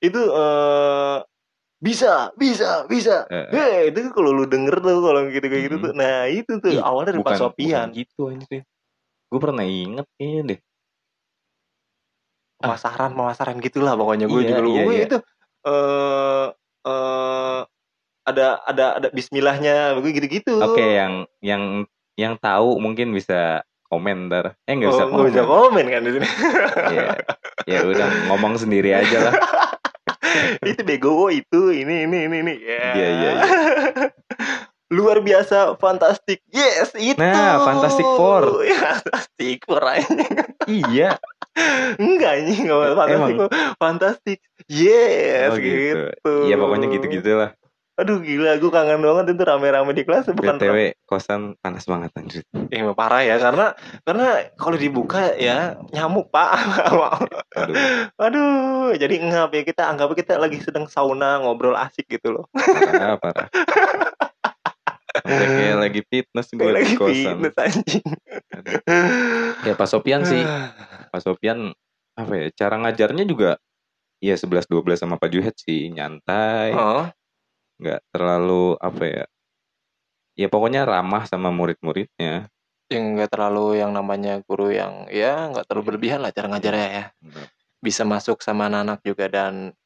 itu 0.00 0.20
eh 0.24 1.16
bisa 1.78 2.34
bisa 2.34 2.82
bisa. 2.90 3.22
Hei, 3.30 3.94
itu 3.94 4.10
kalau 4.10 4.34
lu 4.34 4.44
denger 4.44 4.82
tuh 4.82 4.98
kalau 4.98 5.30
gitu 5.30 5.46
kayak 5.46 5.62
gitu 5.70 5.76
Hmm. 5.78 5.84
tuh 5.86 5.92
nah 5.94 6.26
itu 6.26 6.52
tuh 6.58 6.74
Ih, 6.74 6.82
awalnya 6.82 7.14
dari 7.14 7.22
Pak 7.22 7.38
Sopian 7.38 7.86
gitu 7.94 8.26
anjir. 8.26 8.66
Gue 9.28 9.38
pernah 9.38 9.64
inget 9.64 10.06
kayaknya 10.16 10.42
deh. 10.50 10.60
pemasaran 12.58 13.14
pemasaran 13.14 13.62
gitulah 13.62 13.94
pokoknya 13.94 14.26
gue 14.26 14.40
Iya, 14.42 14.48
juga 14.50 14.60
lu 14.60 14.70
iya, 14.74 14.82
gue 14.82 14.94
iya. 14.94 15.04
itu 15.06 15.16
eh 15.62 16.46
eh 16.82 17.60
ada 18.26 18.46
ada 18.66 18.86
ada 18.98 19.08
Bismillahnya 19.14 19.94
gue 20.02 20.10
gitu-gitu 20.10 20.58
Oke 20.58 20.82
yang 20.82 21.22
yang 21.38 21.86
yang 22.18 22.34
tahu 22.34 22.82
mungkin 22.82 23.14
bisa 23.14 23.62
komen 23.86 24.26
ntar. 24.26 24.58
Eh 24.66 24.74
nggak 24.74 24.90
Oh, 24.90 24.92
bisa 24.92 25.04
nggak 25.06 25.14
komen. 25.14 25.28
bisa 25.30 25.42
komen 25.46 25.84
kan 25.86 26.00
di 26.02 26.10
sini 26.12 26.28
Iya. 26.90 27.06
Ya 27.64 27.78
udah 27.86 28.08
ngomong 28.26 28.58
sendiri 28.58 28.90
aja 28.90 29.30
lah. 29.30 29.34
itu 30.66 30.82
bego 30.82 31.30
itu 31.30 31.72
ini 31.72 32.04
ini 32.04 32.26
ini 32.26 32.36
ini 32.42 32.54
ya 32.58 32.84
Iya, 32.90 33.06
iya, 33.08 33.30
iya. 33.32 33.32
luar 34.88 35.20
biasa 35.20 35.76
fantastik 35.76 36.40
yes 36.48 36.96
itu 36.96 37.20
Nah, 37.20 37.60
Fantastic 37.60 38.08
Four. 38.08 38.42
ya, 38.64 38.96
fantastic 38.96 39.58
four 39.62 39.82
iya. 40.64 41.20
enggak 41.96 42.34
ini 42.40 42.64
enggak 42.64 42.78
fantastic 42.94 43.14
Emang? 43.14 43.36
Four. 43.36 43.48
fantastic 43.76 44.38
yes 44.66 45.50
Oh, 45.50 45.58
gitu. 45.58 45.76
gitu. 46.08 46.32
Iya 46.46 46.56
pokoknya 46.56 46.86
gitu-gitu 46.88 47.32
lah. 47.34 47.52
aduh 47.98 48.22
gila 48.22 48.54
gue 48.56 48.70
kangen 48.70 49.02
banget 49.02 49.34
itu 49.34 49.42
rame-rame 49.42 49.90
di 49.90 50.06
kelas 50.06 50.30
bukan 50.30 50.54
BTW 50.54 50.94
kosan 51.02 51.58
panas 51.58 51.82
banget 51.82 52.14
anjir. 52.14 52.46
Eh, 52.70 52.78
parah 52.94 53.26
ya 53.26 53.42
karena 53.42 53.74
karena 54.06 54.26
kalau 54.54 54.78
dibuka 54.78 55.34
ya 55.34 55.74
nyamuk 55.90 56.30
pak 56.30 56.62
Aduh. 57.58 57.74
aduh 58.14 58.94
jadi 58.94 59.18
ngap 59.18 59.50
ya 59.50 59.62
kita 59.66 59.90
anggap 59.90 60.14
kita 60.14 60.38
lagi 60.38 60.62
sedang 60.62 60.86
sauna 60.86 61.42
ngobrol 61.42 61.74
asik 61.74 62.06
gitu 62.06 62.38
loh 62.38 62.46
Parah, 62.54 63.18
parah. 63.18 63.48
Sampai 65.28 65.48
kayak 65.60 65.76
lagi 65.76 66.00
fitness 66.08 66.48
gue 66.48 66.64
di 66.64 66.72
lagi 66.72 66.94
kosan. 66.96 67.36
fitness 67.36 67.56
anjing. 67.60 68.04
Ya 69.68 69.72
Pak 69.76 69.88
Sopian 69.88 70.22
sih. 70.24 70.40
Pak 71.12 71.20
Sopian 71.20 71.76
apa 72.18 72.32
ya 72.34 72.46
cara 72.56 72.74
ngajarnya 72.82 73.24
juga 73.28 73.60
ya 74.18 74.34
11 74.34 74.66
12 74.66 74.98
sama 74.98 75.20
Pak 75.20 75.28
Juhet 75.28 75.54
sih 75.60 75.92
nyantai. 75.92 76.72
Oh. 76.72 77.06
Nggak 77.78 78.00
terlalu 78.10 78.74
apa 78.80 79.04
ya 79.04 79.24
ya 80.38 80.46
pokoknya 80.46 80.88
ramah 80.88 81.28
sama 81.28 81.52
murid-muridnya. 81.52 82.48
Yang 82.88 83.04
nggak 83.20 83.30
terlalu 83.34 83.84
yang 83.84 83.92
namanya 83.92 84.40
guru 84.48 84.72
yang 84.72 85.10
ya 85.12 85.52
nggak 85.52 85.68
terlalu 85.68 85.92
berlebihan 85.92 86.24
lah 86.24 86.32
cara 86.32 86.48
ngajarnya 86.48 86.88
ya. 86.88 87.04
Bisa 87.78 88.02
masuk 88.08 88.40
sama 88.40 88.66
anak-anak 88.66 89.04
juga 89.04 89.26
dan 89.28 89.76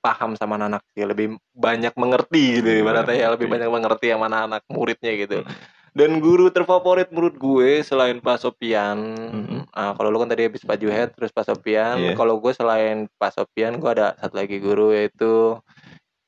paham 0.00 0.32
sama 0.34 0.56
anak 0.56 0.80
sih 0.92 1.04
lebih 1.04 1.36
banyak 1.52 1.92
mengerti 1.94 2.58
gitu 2.58 2.82
ibaratnya 2.82 3.16
ya 3.16 3.28
lebih 3.30 3.46
banyak 3.46 3.68
mengerti 3.68 4.10
sama 4.10 4.26
anak 4.26 4.64
muridnya 4.66 5.12
gitu 5.14 5.44
Hmm. 5.44 5.52
dan 5.92 6.10
guru 6.18 6.48
terfavorit 6.48 7.10
menurut 7.10 7.34
gue 7.34 7.82
selain 7.82 8.16
Pak 8.18 8.38
Sopian 8.40 8.96
Mhm. 9.12 9.70
ah, 9.70 9.92
kalau 9.92 10.08
lu 10.08 10.18
kan 10.18 10.30
tadi 10.30 10.46
habis 10.46 10.62
Pak 10.62 10.78
Juhet 10.78 11.12
terus 11.12 11.30
Pak 11.30 11.46
Sopian 11.46 11.98
Iya. 11.98 12.14
kalau 12.14 12.38
gue 12.38 12.52
selain 12.52 13.10
Pak 13.18 13.34
Sopian 13.34 13.76
gue 13.76 13.90
ada 13.90 14.16
satu 14.16 14.38
lagi 14.38 14.56
guru 14.56 14.90
yaitu 14.90 15.58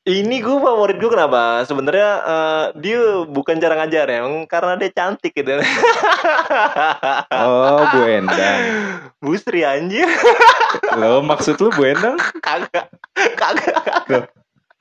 ini 0.02 0.42
gue 0.42 0.58
favorit 0.58 0.98
gue 0.98 1.06
kenapa 1.06 1.62
sebenarnya 1.62 2.10
eh, 2.18 2.64
dia 2.82 2.98
bukan 3.22 3.54
cara 3.56 3.78
ngajar 3.78 4.06
ya 4.10 4.20
karena 4.50 4.74
dia 4.74 4.90
cantik 4.90 5.30
gitu 5.30 5.62
Oh, 7.32 7.86
Bu 7.88 8.00
Endang. 8.02 8.60
Bu 9.22 9.38
Sri 9.38 9.62
anjir 9.62 10.10
Lo 10.98 11.22
maksud 11.22 11.54
lu 11.58 11.70
Bu 11.70 11.86
Endang? 11.86 12.18
kagak 12.42 12.90
kagak 13.38 14.26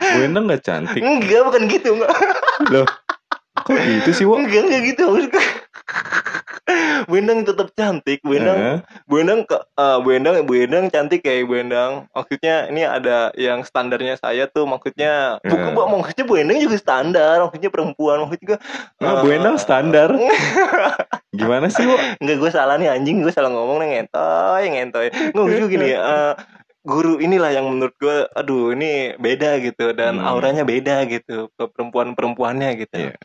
Bu 0.01 0.17
Endang 0.19 0.49
gak 0.49 0.65
cantik. 0.65 1.01
enggak 1.05 1.45
bukan 1.45 1.69
gitu 1.69 1.93
enggak 1.93 2.11
Loh. 2.73 2.87
Kok 3.61 3.77
gitu 3.77 4.09
sih, 4.17 4.25
Wo? 4.25 4.41
enggak 4.41 4.65
enggak 4.65 4.81
gitu 4.89 5.03
maksud 5.05 5.29
gue. 5.29 5.45
Bu 7.03 7.17
Endang 7.17 7.43
tetap 7.43 7.73
cantik 7.73 8.21
Bu 8.21 8.33
Endang. 8.33 8.79
Bu 9.03 9.19
Endang 9.19 9.43
ke 9.43 9.57
eh, 9.57 9.97
Bu 9.99 10.09
Endang 10.09 10.35
Bu 10.41 10.53
Endang 10.55 10.87
cantik 10.87 11.19
kayak 11.19 11.43
Bu 11.43 11.57
Endang 11.57 12.07
maksudnya 12.09 12.67
ini 12.67 12.81
ada 12.81 13.17
yang 13.35 13.61
standarnya 13.61 14.15
saya 14.15 14.47
tuh 14.47 14.63
maksudnya 14.65 15.37
bukan 15.41 15.67
Eh. 15.67 15.73
Bu- 15.73 15.89
maksudnya 15.91 16.23
Bu 16.23 16.35
Endang 16.35 16.57
juga 16.59 16.77
standar 16.77 17.41
maksudnya 17.41 17.69
perempuan 17.69 18.17
maksudnya 18.19 18.41
juga 18.41 18.57
Nah, 18.97 19.11
eh, 19.11 19.15
Bu 19.19 19.27
Endang 19.29 19.57
standar. 19.57 20.09
Gimana 21.33 21.67
sih, 21.67 21.83
Wo? 21.83 21.95
Enggak 22.17 22.37
gue 22.37 22.51
salah 22.51 22.75
nih 22.75 22.89
anjing 22.89 23.19
gue 23.19 23.31
salah 23.31 23.49
ngomong 23.49 23.79
nih 23.79 23.87
ngentoy 23.97 24.63
ngentoy 24.69 25.07
nggak 25.09 25.35
maksud 25.37 25.59
gue 25.59 25.69
gini 25.69 25.87
eh, 25.95 26.33
guru 26.81 27.17
inilah 27.17 27.51
yang 27.51 27.67
menurut 27.67 27.93
gue 27.95 28.25
aduh 28.31 28.71
ini 28.71 29.13
beda 29.15 29.59
gitu 29.59 29.91
dan 29.91 30.17
Hmm. 30.17 30.27
auranya 30.27 30.63
beda 30.63 31.05
gitu 31.05 31.47
ke 31.49 31.63
perempuan 31.67 32.13
perempuannya 32.13 32.73
gitu 32.77 32.95
Iya. 33.01 33.15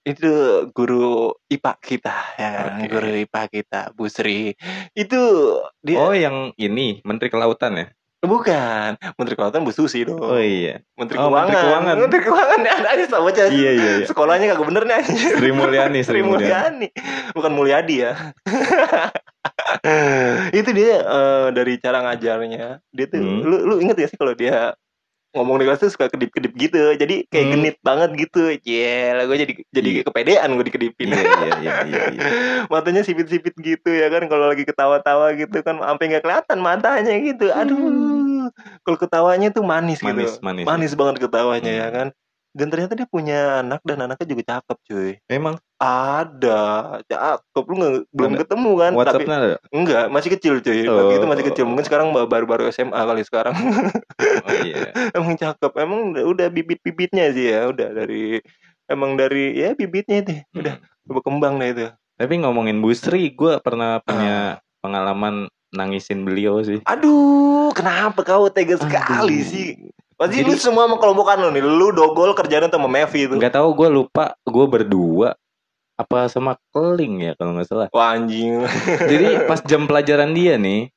Itu 0.00 0.32
guru 0.72 1.36
IPA 1.46 1.72
kita 1.78 2.14
ya 2.34 2.48
kan? 2.50 2.70
Guru 2.84 3.08
IPA 3.20 3.40
kita 3.46 3.80
Bu 3.92 4.06
Sri 4.06 4.52
itu 4.92 5.20
dia 5.80 5.96
Oh, 5.96 6.10
yang 6.10 6.50
ini 6.56 7.00
Menteri 7.02 7.28
Kelautan 7.28 7.74
ya? 7.76 7.86
bukan 8.20 9.00
Menteri 9.16 9.32
Kelautan 9.32 9.64
Bu 9.64 9.72
Susi 9.72 10.04
dong 10.04 10.20
Oh 10.20 10.36
iya. 10.36 10.76
Menteri 10.92 11.16
Oh, 11.16 11.28
Keuangan 11.28 11.48
Menteri 11.48 11.64
Keuangan. 11.64 11.94
Menteri 11.96 12.20
Keuangan 12.28 12.58
ada 12.60 12.88
aja 12.92 13.04
sama 13.08 13.28
aja 13.28 13.42
Iya, 13.48 13.70
iya, 13.72 13.90
iya. 13.96 14.04
sekolahnya 14.04 14.44
kagak 14.52 14.66
bener 14.68 14.82
nih 14.84 15.00
Sri 15.36 15.50
Mulyani, 15.50 16.00
Sri 16.04 16.20
Mulyani 16.20 16.88
bukan 17.32 17.50
Mulyadi 17.50 17.96
ya 18.04 18.12
itu 20.52 20.70
dia 20.70 21.00
eh, 21.00 21.46
dari 21.52 21.72
cara 21.76 21.98
ngajarnya 22.04 22.80
dia 22.88 23.04
tuh 23.08 23.18
Hmm. 23.20 23.40
lu 23.40 23.56
lu 23.64 23.74
inget 23.80 23.96
gak 23.96 24.10
sih 24.10 24.18
kalau 24.18 24.32
dia 24.34 24.74
ngomong 25.30 25.56
di 25.56 25.64
kelas 25.64 25.78
tuh 25.78 25.90
suka 25.90 26.10
kedip-kedip 26.10 26.52
gitu 26.54 26.76
jadi 26.94 27.22
kayak 27.26 27.44
Hmm. 27.44 27.52
genit 27.54 27.76
banget 27.80 28.10
gitu 28.18 28.50
Iya, 28.60 29.22
gue 29.24 29.36
jadi 29.38 29.52
jadi 29.70 29.88
Iya. 29.88 30.02
kepedean 30.02 30.48
gue 30.52 30.64
dikedipin 30.66 31.06
Iya, 31.08 31.22
iya, 31.22 31.30
iya, 31.30 31.72
iya, 31.86 32.02
iya. 32.10 32.26
matanya 32.72 33.02
sipit-sipit 33.02 33.54
gitu 33.56 33.90
ya 33.90 34.10
kan 34.10 34.26
kalau 34.26 34.50
lagi 34.50 34.66
ketawa-tawa 34.66 35.30
gitu 35.34 35.62
kan 35.62 35.78
sampai 35.78 36.04
nggak 36.10 36.24
kelihatan 36.24 36.58
matanya 36.58 37.14
gitu 37.16 37.46
aduh 37.48 38.50
kalau 38.82 38.98
ketawanya 38.98 39.48
tuh 39.50 39.62
manis, 39.62 40.02
Hmm. 40.02 40.10
Manis, 40.10 40.34
gitu 40.34 40.42
manis. 40.42 40.64
manis 40.66 40.92
banget 40.98 41.16
ketawanya 41.22 41.70
Hmm. 41.70 41.80
ya 41.80 41.88
kan 41.90 42.08
dan 42.50 42.66
ternyata 42.66 42.92
dia 42.92 43.06
punya 43.06 43.62
anak 43.62 43.78
dan 43.86 44.02
anaknya 44.02 44.26
juga 44.26 44.42
cakep 44.50 44.78
cuy 44.82 45.10
Emang 45.26 45.54
ada 45.76 46.60
cakep 47.04 47.64
lu 47.64 47.74
nggak 47.76 47.94
belum 48.10 48.32
ketemu 48.36 48.70
kan 48.74 48.90
tapi 48.90 48.98
WhatsApp-nya 49.00 49.36
ada? 49.36 49.56
enggak 49.70 50.04
masih 50.10 50.30
kecil 50.34 50.54
cuy 50.58 50.80
Oh. 50.84 50.94
waktu 50.96 51.14
itu 51.16 51.26
masih 51.26 51.44
kecil 51.46 51.64
mungkin 51.64 51.84
sekarang 51.84 52.10
baru-baru 52.10 52.68
SMA 52.68 52.98
kali 52.98 53.22
sekarang 53.22 53.54
Oh 54.40 54.54
iya. 54.60 54.90
emang 55.16 55.34
cakep 55.34 55.72
emang 55.76 56.12
udah, 56.12 56.24
udah 56.26 56.46
bibit-bibitnya 56.48 57.30
sih 57.30 57.50
ya 57.50 57.70
udah 57.70 57.88
dari 57.94 58.42
emang 58.86 59.14
dari 59.14 59.54
ya 59.54 59.72
bibitnya 59.72 60.20
itu 60.20 60.32
udah 60.52 60.74
Hmm. 60.76 61.08
berkembang 61.08 61.54
deh 61.56 61.70
itu 61.70 61.86
Tapi 62.14 62.34
ngomongin 62.36 62.78
Bu 62.78 62.92
Sri, 62.92 63.32
gue 63.32 63.56
pernah 63.58 63.96
Ah. 63.96 64.04
punya 64.04 64.36
pengalaman 64.78 65.48
nangisin 65.70 66.22
beliau 66.22 66.60
sih. 66.60 66.84
Aduh, 66.84 67.72
kenapa 67.72 68.20
kau 68.20 68.46
tega 68.46 68.76
sekali 68.76 69.40
Aduh. 69.40 69.48
sih? 69.48 69.68
Pasti 70.20 70.44
Jadi- 70.44 70.52
lu 70.52 70.60
semua 70.60 70.84
sama 70.84 71.00
kelompokan 71.00 71.40
lu 71.40 71.48
nih. 71.48 71.64
Lu 71.64 71.96
dogol 71.96 72.36
kerjaan 72.36 72.68
sama 72.68 72.84
Mevi 72.86 73.24
itu. 73.24 73.32
Nggak 73.40 73.56
tahu 73.56 73.72
gue 73.72 73.88
lupa 73.88 74.36
gue 74.44 74.66
berdua 74.68 75.32
apa 75.96 76.28
sama 76.28 76.60
Keling 76.72 77.24
ya 77.24 77.32
kalau 77.40 77.56
nggak 77.56 77.64
salah. 77.64 77.88
Wah 77.88 78.12
anjing. 78.12 78.60
Jadi 79.10 79.48
pas 79.48 79.64
jam 79.64 79.88
pelajaran 79.88 80.36
dia 80.36 80.60
nih, 80.60 80.92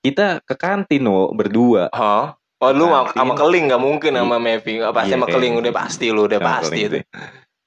kita 0.00 0.40
ke 0.46 0.54
kantin 0.54 1.02
wo 1.04 1.34
berdua. 1.34 1.90
Hah? 1.90 2.38
Oh 2.60 2.70
lu 2.70 2.86
sama, 2.86 3.08
Kantin. 3.08 3.18
sama 3.24 3.34
Keling 3.40 3.64
gak 3.72 3.82
mungkin 3.82 4.12
sama 4.14 4.36
Mevi. 4.36 4.72
Nggak 4.84 4.92
pasti 4.92 5.08
Iya, 5.08 5.16
sama 5.16 5.26
Keling 5.32 5.54
udah 5.58 5.72
pasti 5.72 6.06
lu 6.12 6.22
udah 6.28 6.40
pasti 6.40 6.78
itu. 6.84 6.98
sih. 7.00 7.02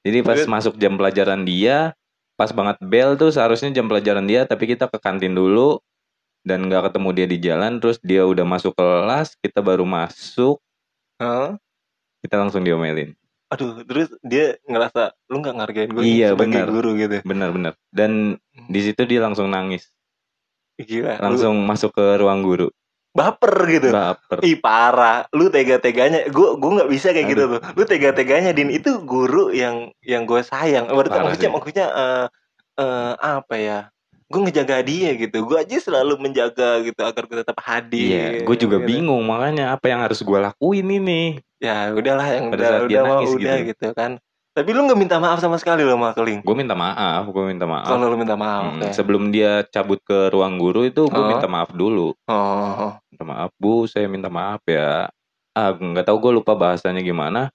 Jadi 0.04 0.18
pas 0.22 0.38
Terus? 0.38 0.48
masuk 0.48 0.74
jam 0.78 0.94
pelajaran 0.94 1.40
dia, 1.42 1.92
pas 2.38 2.48
banget 2.48 2.76
bel 2.80 3.16
tuh 3.18 3.28
seharusnya 3.28 3.74
jam 3.74 3.88
pelajaran 3.88 4.22
dia, 4.24 4.44
tapi 4.46 4.70
kita 4.70 4.86
ke 4.86 5.00
kantin 5.02 5.34
dulu 5.34 5.80
dan 6.44 6.68
nggak 6.68 6.92
ketemu 6.92 7.08
dia 7.10 7.26
di 7.26 7.38
jalan. 7.40 7.72
Terus 7.80 7.96
dia 7.98 8.22
udah 8.22 8.44
masuk 8.44 8.76
kelas, 8.76 9.34
kita 9.40 9.58
baru 9.58 9.82
masuk, 9.82 10.60
Hah? 11.16 11.56
kita 12.20 12.36
langsung 12.36 12.62
diomelin. 12.62 13.16
Aduh, 13.48 13.84
terus 13.84 14.10
dia 14.20 14.56
ngerasa 14.64 15.14
lu 15.28 15.38
nggak 15.38 15.54
ngargain 15.56 15.90
gue 15.90 16.02
Iya, 16.02 16.32
sebagai 16.34 16.64
benar. 16.64 16.68
guru 16.68 16.90
gitu. 16.96 17.16
Bener-bener. 17.22 17.72
Dan 17.88 18.34
di 18.66 18.80
situ 18.80 19.04
dia 19.04 19.20
langsung 19.20 19.46
nangis, 19.46 19.88
Gila. 20.74 21.22
Langsung 21.22 21.54
langsung 21.54 21.56
masuk 21.62 21.90
ke 21.92 22.06
ruang 22.18 22.42
guru. 22.42 22.68
baper 23.14 23.54
gitu. 23.70 23.94
Baper. 23.94 24.42
Ih 24.42 24.58
parah, 24.58 25.22
lu 25.30 25.46
tega-teganya, 25.46 26.26
gue 26.26 26.48
gue 26.58 26.70
nggak 26.74 26.90
bisa 26.90 27.14
kayak 27.14 27.30
gitu 27.30 27.42
tuh. 27.46 27.60
Lu 27.78 27.86
tega-teganya, 27.86 28.50
din 28.50 28.74
itu 28.74 28.98
guru 29.06 29.54
yang 29.54 29.94
yang 30.02 30.26
gue 30.26 30.42
sayang. 30.42 30.90
Berarti 30.90 31.22
maksudnya 31.22 31.50
maksudnya 31.54 31.86
eh 31.94 32.26
eh, 32.74 33.12
apa 33.14 33.54
ya? 33.54 33.78
Gue 34.24 34.40
ngejaga 34.40 34.80
dia 34.80 35.12
gitu. 35.14 35.44
Gue 35.44 35.60
aja 35.60 35.76
selalu 35.76 36.16
menjaga 36.16 36.80
gitu 36.80 37.00
agar 37.00 37.22
gue 37.28 37.38
tetap 37.44 37.58
hadir. 37.60 38.08
Iya, 38.08 38.26
gue 38.42 38.56
juga 38.56 38.80
gitu. 38.80 38.88
bingung 38.88 39.22
makanya 39.24 39.76
apa 39.76 39.86
yang 39.92 40.00
harus 40.00 40.24
gue 40.24 40.38
lakuin 40.40 40.88
ini. 40.88 41.22
Ya 41.60 41.92
udahlah 41.92 42.28
yang 42.32 42.48
Pada 42.48 42.56
udah 42.56 42.68
saat 42.68 42.82
dia 42.88 43.00
udah 43.00 43.02
nangis 43.04 43.30
udah 43.30 43.56
gitu. 43.60 43.68
gitu. 43.72 43.86
kan. 43.92 44.12
Tapi 44.54 44.70
lu 44.70 44.86
nggak 44.86 45.00
minta 45.00 45.18
maaf 45.18 45.42
sama 45.42 45.58
sekali 45.58 45.82
loh 45.82 45.98
sama 45.98 46.14
Keling. 46.14 46.46
Gue 46.46 46.54
minta 46.54 46.78
maaf, 46.78 47.26
gue 47.26 47.42
minta 47.42 47.66
maaf. 47.66 47.90
Kalau 47.90 48.06
lu 48.06 48.14
minta 48.14 48.38
maaf, 48.38 48.62
Hmm, 48.70 48.86
oke. 48.86 48.94
Sebelum 48.94 49.34
dia 49.34 49.66
cabut 49.66 49.98
ke 49.98 50.30
ruang 50.30 50.54
guru 50.62 50.86
itu 50.86 51.10
gue 51.10 51.18
Oh. 51.18 51.26
minta 51.26 51.50
maaf 51.50 51.74
dulu. 51.74 52.14
Oh, 52.30 52.94
Minta 53.10 53.24
maaf 53.26 53.50
bu, 53.58 53.90
saya 53.90 54.06
minta 54.06 54.30
maaf 54.30 54.62
ya. 54.64 55.10
Ah 55.54 55.70
nggak 55.74 56.06
tahu 56.06 56.18
gue 56.22 56.32
lupa 56.38 56.54
bahasanya 56.54 57.02
gimana. 57.02 57.50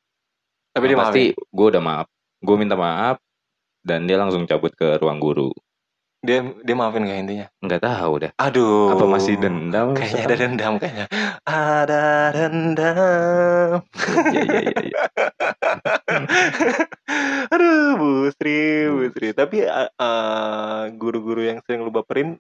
tapi 0.70 0.86
dia 0.86 0.96
Yang 0.96 1.02
pasti 1.02 1.24
gue 1.34 1.68
udah 1.72 1.82
maaf. 1.82 2.08
Gue 2.40 2.56
minta 2.56 2.76
maaf 2.76 3.18
dan 3.82 4.04
dia 4.06 4.20
langsung 4.20 4.44
cabut 4.46 4.72
ke 4.72 5.00
ruang 5.00 5.18
guru. 5.18 5.50
Dia 6.20 6.44
dia 6.68 6.76
maafin 6.76 7.08
gak 7.08 7.20
intinya? 7.24 7.48
Nggak 7.64 7.80
tahu 7.80 8.14
dah. 8.28 8.32
Aduh. 8.36 8.92
Apa 8.92 9.08
masih 9.08 9.40
dendam? 9.40 9.96
Kayaknya 9.96 10.24
ada 10.28 10.36
dendam 10.36 10.74
kayaknya. 10.76 11.06
Ada 11.48 12.06
dendam. 12.36 13.70
Iya 14.28 14.42
iya 14.44 14.60
iya. 14.60 14.82
iya. 14.84 15.02
Aduh, 17.56 17.96
Bu 17.96 18.10
Sri, 18.36 18.92
Bu 18.92 19.08
Sri. 19.16 19.32
Tapi 19.32 19.64
uh, 19.64 19.88
uh, 19.96 20.92
guru-guru 20.92 21.40
yang 21.48 21.64
sering 21.64 21.88
lu 21.88 21.92
baperin 21.92 22.36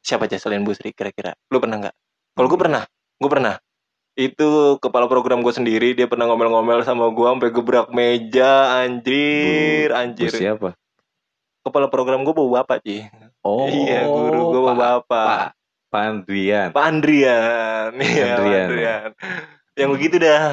siapa 0.00 0.24
aja 0.24 0.40
selain 0.40 0.64
Bu 0.64 0.72
Sri 0.72 0.96
kira-kira? 0.96 1.36
Lu 1.52 1.60
pernah 1.60 1.76
nggak? 1.76 1.96
Kalau 2.40 2.48
gue 2.48 2.60
pernah, 2.60 2.82
gue 3.20 3.30
pernah. 3.30 3.54
Itu 4.16 4.80
kepala 4.80 5.06
program 5.12 5.44
gue 5.44 5.52
sendiri, 5.52 5.92
dia 5.92 6.08
pernah 6.08 6.24
ngomel-ngomel 6.24 6.82
sama 6.88 7.12
gue 7.12 7.28
sampai 7.28 7.50
gebrak 7.52 7.88
meja, 7.92 8.80
anjir, 8.80 9.92
Bu 9.92 9.96
anjir. 9.96 10.32
siapa? 10.32 10.72
Kepala 11.60 11.86
program 11.86 12.24
gue 12.24 12.32
bawa 12.32 12.64
bapak, 12.64 12.80
Ci. 12.80 13.04
Oh, 13.40 13.68
iya, 13.68 14.04
guru 14.04 14.52
gue 14.52 14.60
bawa 14.64 14.72
Pak, 14.72 14.78
bapak. 14.80 15.26
Pak, 15.28 15.48
Pak 15.90 16.02
Andrian. 16.08 16.68
Pak 16.72 16.84
Andrian. 16.84 17.90
Iya, 17.96 18.24
Andrian. 18.36 18.64
Andrian. 18.68 19.10
Yang 19.76 19.90
begitu 19.96 20.16
dah. 20.16 20.44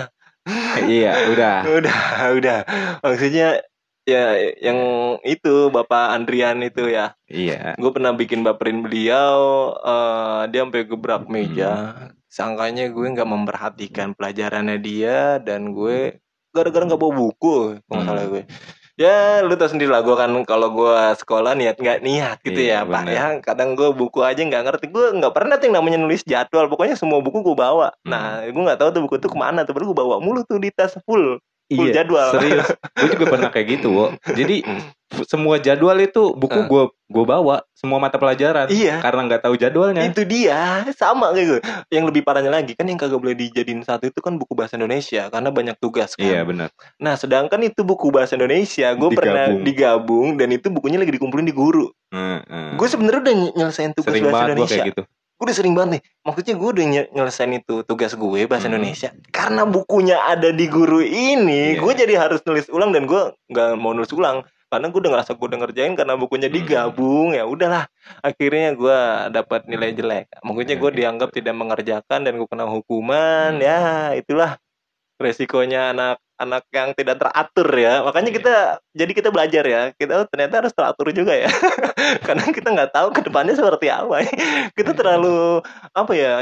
iya, 0.84 1.12
udah. 1.28 1.58
udah 1.84 2.00
udah 2.40 2.60
maksudnya 3.04 3.60
ya 4.08 4.40
yang 4.64 4.80
itu 5.28 5.68
bapak 5.68 6.16
Andrian 6.16 6.64
itu 6.64 6.88
ya 6.88 7.12
Iya. 7.28 7.76
gue 7.76 7.92
pernah 7.92 8.16
bikin 8.16 8.40
baperin 8.40 8.80
beliau 8.80 9.36
eh, 9.76 10.42
dia 10.48 10.64
sampai 10.64 10.88
gebrak 10.88 11.28
meja 11.28 11.72
Hmm. 11.92 12.16
sangkanya 12.32 12.88
gue 12.88 13.04
nggak 13.04 13.28
memperhatikan 13.28 14.16
pelajarannya 14.16 14.80
dia 14.80 15.44
dan 15.44 15.76
gue 15.76 16.24
gara-gara 16.56 16.88
nggak 16.88 16.96
bawa 16.96 17.12
buku 17.12 17.84
kalau 17.84 18.16
Hmm. 18.16 18.32
gue 18.32 18.44
ya 18.98 19.46
lu 19.46 19.54
tau 19.54 19.70
sendiri 19.70 19.94
lah 19.94 20.01
gue 20.01 20.18
kan 20.18 20.34
kalau 20.44 20.74
gue 20.74 20.94
sekolah 21.22 21.54
niat 21.54 21.77
nggak 21.77 22.01
niat 22.01 22.38
gitu 22.42 22.58
Iya, 22.66 22.82
ya 22.82 22.89
pak 22.89 23.01
bener. 23.06 23.13
ya. 23.13 23.25
Kadang 23.46 23.70
gue 23.77 23.89
buku 23.94 24.20
aja 24.25 24.42
nggak 24.42 24.63
ngerti. 24.66 24.86
Gue 24.89 25.13
nggak 25.13 25.34
pernah 25.38 25.56
tuh 25.62 25.70
namanya 25.70 26.01
nulis 26.01 26.25
jadwal. 26.25 26.66
Pokoknya 26.66 26.98
semua 26.98 27.22
buku 27.22 27.46
gue 27.46 27.54
bawa. 27.54 27.94
Hmm. 28.01 28.10
nah 28.10 28.42
gue 28.42 28.58
nggak 28.58 28.80
tahu 28.82 28.89
tuh 28.98 29.01
buku 29.06 29.16
tuh 29.22 29.30
ke 29.30 29.38
mana 29.38 29.62
tuh. 29.63 29.77
Baru 29.77 29.94
gue 29.94 29.98
bawa 30.01 30.18
mulu 30.18 30.42
tuh 30.44 30.58
di 30.58 30.74
tas 30.74 30.98
full 31.06 31.38
full 31.68 31.88
Iya, 31.88 31.94
jadwal. 32.02 32.30
Serius. 32.34 32.68
gue 32.96 33.10
juga 33.12 33.26
pernah 33.28 33.50
kayak 33.50 33.68
gitu, 33.70 33.88
Wo. 33.90 34.06
Jadi 34.26 34.64
semua 35.24 35.56
jadwal 35.58 35.96
itu 35.98 36.36
buku 36.36 36.68
gue 36.68 36.84
gue 37.08 37.24
bawa 37.24 37.64
semua 37.72 37.96
mata 37.96 38.16
pelajaran 38.16 38.68
Iya. 38.68 39.00
karena 39.00 39.24
nggak 39.24 39.42
tahu 39.42 39.56
jadwalnya. 39.56 40.04
Itu 40.04 40.24
dia, 40.24 40.84
sama 40.92 41.32
kayak 41.32 41.48
gue. 41.48 41.60
Yang 41.90 42.06
lebih 42.12 42.22
parahnya 42.22 42.52
lagi 42.52 42.76
kan 42.76 42.84
yang 42.84 43.00
kagak 43.00 43.16
boleh 43.16 43.32
dijadiin 43.34 43.80
satu 43.82 44.08
itu 44.08 44.20
kan 44.20 44.36
buku 44.36 44.52
bahasa 44.52 44.76
Indonesia 44.76 45.28
karena 45.28 45.48
banyak 45.48 45.80
tugas 45.80 46.16
kan. 46.16 46.28
Iya 46.28 46.44
benar. 46.44 46.68
Nah, 47.00 47.16
sedangkan 47.16 47.64
itu 47.64 47.84
buku 47.84 48.12
bahasa 48.12 48.36
Indonesia, 48.36 48.92
gue 48.92 49.10
pernah 49.12 49.48
Digabung. 49.64 50.36
dan 50.36 50.52
itu 50.52 50.68
bukunya 50.68 51.00
lagi 51.00 51.16
dikumpulin 51.16 51.48
di 51.48 51.56
guru. 51.56 51.88
Heeh. 52.12 52.76
Gue 52.76 52.88
sebenarnya 52.88 53.22
udah 53.24 53.36
ny- 53.36 53.54
nyelesain 53.56 53.92
tugas 53.96 54.12
sering 54.12 54.28
bahasa 54.28 54.44
Indonesia. 54.52 54.76
kayak 54.76 54.88
gitu. 54.92 55.04
Gue 55.38 55.46
udah 55.46 55.53
sering 55.53 55.77
banget 55.77 55.89
nih. 55.89 56.01
Maksudnya 56.25 56.53
gue 56.53 56.70
udah 56.72 56.86
nye- 56.88 57.10
nyelesain 57.13 57.53
itu 57.53 57.86
tugas 57.86 58.12
gue 58.12 58.41
bahasa 58.44 58.65
Hmm. 58.65 58.74
Indonesia. 58.74 59.13
Karena 59.29 59.63
bukunya 59.63 60.17
ada 60.20 60.50
di 60.50 60.65
guru 60.65 61.00
ini, 61.00 61.77
Iya. 61.77 61.79
gue 61.79 61.94
jadi 61.94 62.13
harus 62.17 62.41
nulis 62.41 62.65
ulang 62.67 62.89
dan 62.89 63.06
gue 63.06 63.22
nggak 63.48 63.77
mau 63.77 63.94
nulis 63.94 64.10
ulang. 64.12 64.41
Karena 64.67 64.89
gue 64.89 65.00
udah 65.00 65.12
ngerasa 65.13 65.32
gue 65.32 65.48
udah 65.48 65.60
ngerjain 65.62 65.94
karena 65.94 66.17
bukunya 66.17 66.50
Hmm. 66.50 66.58
digabung 66.58 67.32
ya 67.32 67.46
udahlah 67.46 67.88
akhirnya 68.20 68.74
gue 68.74 69.00
dapat 69.32 69.63
nilai 69.63 69.96
jelek 69.96 70.27
mungkinnya 70.44 70.75
gue 70.75 70.91
Oke. 70.91 70.98
dianggap 70.98 71.29
tidak 71.32 71.56
mengerjakan 71.56 72.20
dan 72.20 72.36
gue 72.36 72.44
kena 72.44 72.67
hukuman 72.67 73.56
Hmm. 73.56 73.63
ya 73.63 73.79
itulah 74.12 74.60
resikonya 75.15 75.96
anak 75.96 76.20
anak 76.38 76.63
yang 76.70 76.94
tidak 76.94 77.17
teratur 77.22 77.70
ya 77.74 78.06
makanya 78.06 78.29
Iya. 78.32 78.38
kita 78.38 78.56
jadi 78.94 79.12
kita 79.13 79.29
belajar 79.34 79.63
ya 79.65 79.82
kita 79.98 80.13
oh, 80.22 80.27
ternyata 80.29 80.56
harus 80.65 80.74
teratur 80.74 81.10
juga 81.13 81.34
ya 81.34 81.50
karena 82.27 82.46
kita 82.53 82.67
nggak 82.74 82.91
tahu 82.94 83.08
ke 83.13 83.22
depannya 83.25 83.53
seperti 83.58 83.88
apa 83.89 84.22
kita 84.77 84.91
Iya. 84.94 84.98
terlalu 84.98 85.62
apa 85.94 86.13
ya 86.13 86.34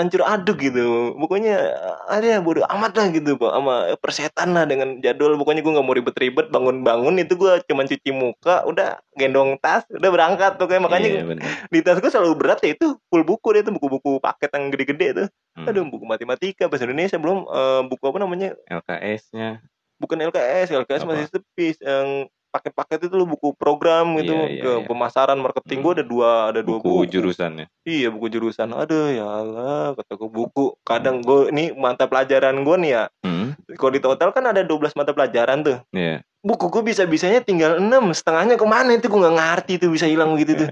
hancur 0.00 0.22
aduk 0.22 0.56
gitu 0.58 0.80
pokoknya 1.14 1.76
ada 2.06 2.40
bodoh 2.40 2.64
amat 2.66 2.92
lah 2.92 3.06
gitu 3.08 3.36
Pak 3.36 3.52
sama 3.52 3.74
persetan 3.96 4.50
lah 4.50 4.64
dengan 4.64 4.98
jadwal 4.98 5.36
pokoknya 5.36 5.60
gue 5.60 5.70
nggak 5.70 5.84
mau 5.84 5.92
ribet-ribet 5.92 6.46
bangun-bangun 6.48 7.20
itu 7.20 7.36
gue 7.36 7.60
cuman 7.62 7.84
cuci 7.84 8.10
muka 8.10 8.64
udah 8.64 8.96
gendong 9.14 9.54
tas 9.58 9.84
udah 9.86 10.08
berangkat 10.08 10.56
tuh 10.56 10.64
kayak 10.64 10.80
makanya 10.80 11.08
Iya, 11.12 11.24
benar. 11.24 11.44
di 11.68 11.78
tas 11.78 11.96
gue 11.96 12.08
selalu 12.08 12.32
berat 12.34 12.58
ya 12.60 12.72
itu 12.72 12.96
full 13.06 13.22
buku 13.22 13.52
deh 13.52 13.60
itu 13.60 13.70
buku-buku 13.70 14.18
paket 14.18 14.50
yang 14.50 14.64
gede-gede 14.68 15.08
tuh 15.14 15.28
Hmm. 15.50 15.66
aduh 15.66 15.82
buku 15.82 16.06
matematika 16.06 16.70
bahasa 16.70 16.86
Indonesia 16.86 17.18
belum 17.18 17.42
eh, 17.42 17.82
buku 17.84 18.04
apa 18.06 18.18
namanya 18.18 18.54
LKS-nya. 18.70 19.58
bukan 19.98 20.16
LKS 20.22 20.70
LKS 20.72 21.02
Apa? 21.02 21.10
masih 21.10 21.26
sepis 21.28 21.76
yang 21.82 22.30
paket-paket 22.50 23.06
itu 23.06 23.14
lo 23.14 23.24
buku 23.24 23.54
program 23.54 24.14
gitu 24.16 24.30
Iya, 24.32 24.46
iya, 24.48 24.60
ke 24.60 24.70
iya. 24.76 24.84
pemasaran 24.84 25.38
marketing 25.38 25.78
Hmm. 25.78 25.84
gue 25.84 25.92
ada 25.94 26.04
dua 26.04 26.30
ada 26.48 26.60
dua 26.60 26.76
Buku 26.76 26.90
buku, 27.00 27.08
jurusannya. 27.08 27.66
iya 27.82 28.08
buku 28.08 28.26
jurusan 28.28 28.68
aduh 28.70 29.08
ya 29.08 29.22
Allah 29.24 29.94
kata 29.94 30.12
gue 30.12 30.28
buku 30.28 30.64
kadang 30.80 31.18
gue 31.20 31.48
ini 31.48 31.70
mata 31.72 32.04
pelajaran 32.04 32.60
gue 32.60 32.76
nih 32.76 32.92
ya 32.92 33.04
Hmm. 33.20 33.54
kalau 33.72 33.92
di 33.92 34.00
total 34.00 34.28
kan 34.30 34.44
ada 34.44 34.60
12 34.60 34.92
mata 34.92 35.10
pelajaran 35.10 35.62
tuh 35.62 35.78
Iya. 35.90 36.26
buku 36.38 36.66
gue 36.68 36.82
bisa 36.84 37.02
bisanya 37.04 37.40
tinggal 37.40 37.78
6 37.78 37.88
setengahnya 38.10 38.54
ke 38.54 38.64
mana 38.64 38.90
itu 38.92 39.06
gue 39.06 39.16
nggak 39.16 39.36
ngerti 39.36 39.72
tuh 39.78 39.90
bisa 39.90 40.04
hilang 40.04 40.34
gitu 40.34 40.54
tuh 40.56 40.68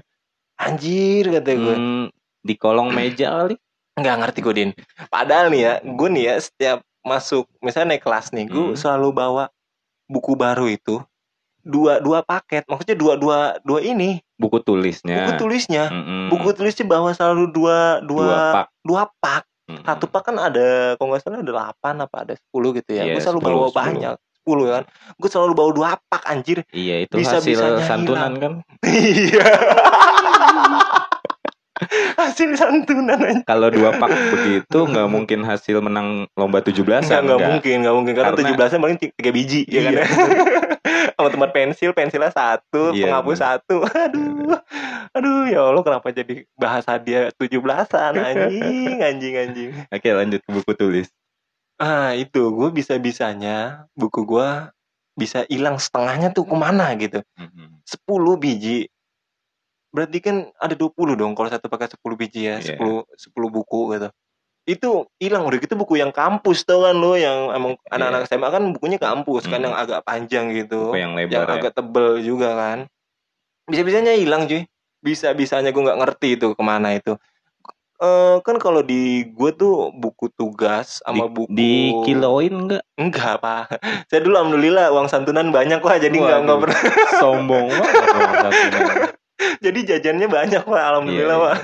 anjir 0.57 1.25
kata 1.29 1.49
gue 1.49 1.75
Hmm, 1.75 2.05
di 2.39 2.53
kolong 2.53 2.91
meja 2.91 3.31
kali. 3.37 3.55
nggak 3.95 4.15
ngerti 4.17 4.39
gue 4.41 4.53
din 4.53 4.71
padahal 5.07 5.47
nih 5.47 5.61
ya 5.61 5.73
gue 5.81 6.09
nih 6.09 6.23
ya 6.25 6.35
setiap 6.37 6.77
masuk 7.01 7.47
misalnya 7.57 7.95
naik 7.95 8.03
kelas 8.03 8.31
nih 8.31 8.45
gue 8.45 8.65
Hmm. 8.65 8.75
selalu 8.75 9.09
bawa 9.13 9.45
buku 10.05 10.33
baru 10.33 10.67
itu 10.67 10.99
dua 11.61 11.99
dua 11.99 12.19
paket 12.21 12.63
maksudnya 12.65 12.95
dua 12.95 13.13
dua 13.15 13.39
dua 13.61 13.79
ini 13.79 14.23
Buku 14.35 14.59
tulisnya. 14.59 15.27
buku 15.27 15.31
tulisnya 15.37 15.87
Mm-mm. 15.87 16.31
buku 16.31 16.49
tulisnya 16.51 16.85
bawa 16.85 17.11
selalu 17.11 17.51
dua 17.51 17.77
dua 17.99 18.23
dua 18.23 18.39
pak. 18.53 18.65
dua 18.81 19.01
pak 19.19 19.43
Mm-mm. 19.67 19.83
satu 19.83 20.05
pak 20.05 20.21
kan 20.23 20.35
ada 20.37 20.67
kalau 20.95 21.11
nggak 21.11 21.21
salah 21.21 21.37
ada 21.37 21.45
delapan 21.45 21.93
apa 21.99 22.15
ada 22.23 22.33
sepuluh 22.33 22.71
gitu 22.71 22.89
ya 22.91 23.03
Iya, 23.03 23.13
gue 23.13 23.21
selalu 23.21 23.39
10, 23.39 23.45
bawa 23.45 23.67
10. 23.67 23.75
banyak 23.75 24.15
sepuluh 24.39 24.65
kan 24.71 24.83
gue 25.13 25.29
selalu 25.29 25.51
bawa 25.53 25.69
dua 25.69 25.89
pak 26.01 26.23
anjir 26.25 26.57
Iya 26.71 26.95
itu 27.03 27.15
Bisa-bisanya 27.15 27.75
hasil 27.77 27.85
santunan 27.85 28.31
kan. 28.35 28.53
iya 28.87 29.45
hasil 32.15 32.53
santunan 32.53 33.17
aja 33.17 33.41
Kalau 33.43 33.67
dua 33.67 33.95
pak 33.95 34.09
begitu 34.31 34.79
nggak 34.83 35.07
mungkin 35.07 35.41
hasil 35.41 35.79
menang 35.79 36.29
lomba 36.33 36.61
17 36.61 36.81
Enggak, 37.01 37.21
enggak 37.21 37.39
mungkin, 37.41 37.75
enggak 37.81 37.95
mungkin 37.95 38.13
karena 38.13 38.27
Karena- 38.29 38.39
tujuh 38.39 38.53
belasnya 38.55 38.79
paling 38.79 38.97
ti- 38.97 39.13
tiga 39.13 39.31
biji 39.31 39.61
ya 39.65 39.81
kan. 39.81 39.93
Iya. 39.93 40.03
Sama 41.15 41.29
tempat 41.29 41.51
pensil, 41.51 41.91
pensilnya 41.91 42.31
satu, 42.31 42.91
Iya, 42.91 43.03
penghapus 43.05 43.35
bener. 43.35 43.47
satu. 43.59 43.75
Aduh. 43.83 44.55
Aduh, 45.11 45.39
ya 45.45 45.59
Allah 45.65 45.83
kenapa 45.83 46.07
jadi 46.09 46.47
bahas 46.55 46.85
hadiah 46.85 47.27
tujuh 47.33 47.59
belasan 47.59 48.15
anjing, 48.15 48.99
anjing, 48.99 49.33
anjing. 49.35 49.69
Oke 49.89 50.09
lanjut 50.09 50.39
ke 50.39 50.49
buku 50.49 50.71
tulis. 50.73 51.07
Ah, 51.75 52.11
itu 52.13 52.39
gue 52.49 52.69
bisa-bisanya 52.71 53.57
buku 53.93 54.23
gue 54.23 54.47
bisa 55.13 55.43
hilang 55.45 55.75
setengahnya 55.75 56.29
tuh 56.29 56.43
ke 56.43 56.53
mana 56.53 56.95
gitu. 56.95 57.19
Mm-mm. 57.35 57.83
10 57.83 58.07
biji. 58.37 58.87
Berarti 59.89 60.17
kan 60.19 60.35
ada 60.55 60.73
20 60.73 60.93
dong 61.13 61.33
kalau 61.33 61.49
satu 61.49 61.65
pakai 61.65 61.89
10 61.89 61.97
biji 62.13 62.45
ya, 62.45 62.57
Iya. 62.57 62.77
10 62.77 63.09
10 63.09 63.49
buku 63.49 63.93
gitu. 63.93 64.09
Itu 64.63 64.89
hilang 65.17 65.43
udah 65.43 65.57
gitu 65.57 65.73
buku 65.73 65.97
yang 65.97 66.13
kampus 66.13 66.61
tuh 66.61 66.85
kan 66.85 66.93
lo 66.93 67.17
yang 67.17 67.49
emang 67.49 67.73
Iya. 67.75 67.97
anak-anak 67.97 68.21
SMA 68.27 68.49
kan 68.49 68.63
bukunya 68.69 68.97
kampus 68.97 69.43
kan 69.45 69.57
Hmm. 69.57 69.65
yang 69.65 69.75
agak 69.75 70.01
panjang 70.03 70.53
gitu. 70.53 70.93
Buku 70.93 70.97
yang 70.97 71.17
yang 71.17 71.25
lebar 71.25 71.49
ya. 71.49 71.55
agak 71.57 71.73
tebel 71.73 72.21
juga 72.21 72.53
kan. 72.53 72.79
Bisa-bisanya 73.65 74.13
hilang 74.13 74.45
cuy. 74.45 74.69
Bisa-bisanya 74.99 75.69
gue 75.69 75.81
nggak 75.81 75.99
ngerti 75.99 76.29
itu 76.35 76.53
ke 76.53 76.61
mana 76.61 76.93
itu. 76.93 77.17
Eh 77.99 78.37
kan 78.39 78.55
kalau 78.55 78.79
di 78.79 79.27
gue 79.27 79.51
tuh 79.51 79.91
buku 79.91 80.31
tugas 80.31 81.01
sama 81.01 81.25
Di, 81.25 81.33
buku 81.33 81.51
di 81.51 81.73
kiloin 82.05 82.53
enggak? 82.55 82.83
enggak 82.95 83.43
pak 83.43 83.75
saya 84.07 84.23
dulu 84.23 84.39
alhamdulillah 84.39 84.87
uang 84.89 85.11
santunan 85.11 85.51
banyak 85.51 85.83
pak 85.83 85.99
jadi 85.99 86.15
nggak 86.15 86.39
nggak 86.47 86.59
pernah 86.63 86.79
Sombong 87.19 87.67
banget. 87.67 89.18
jadi 89.65 89.79
jajannya 89.95 90.27
banyak 90.27 90.63
pak. 90.63 90.83
Alhamdulillah 90.83 91.37
Iya, 91.37 91.45
pak. 91.45 91.55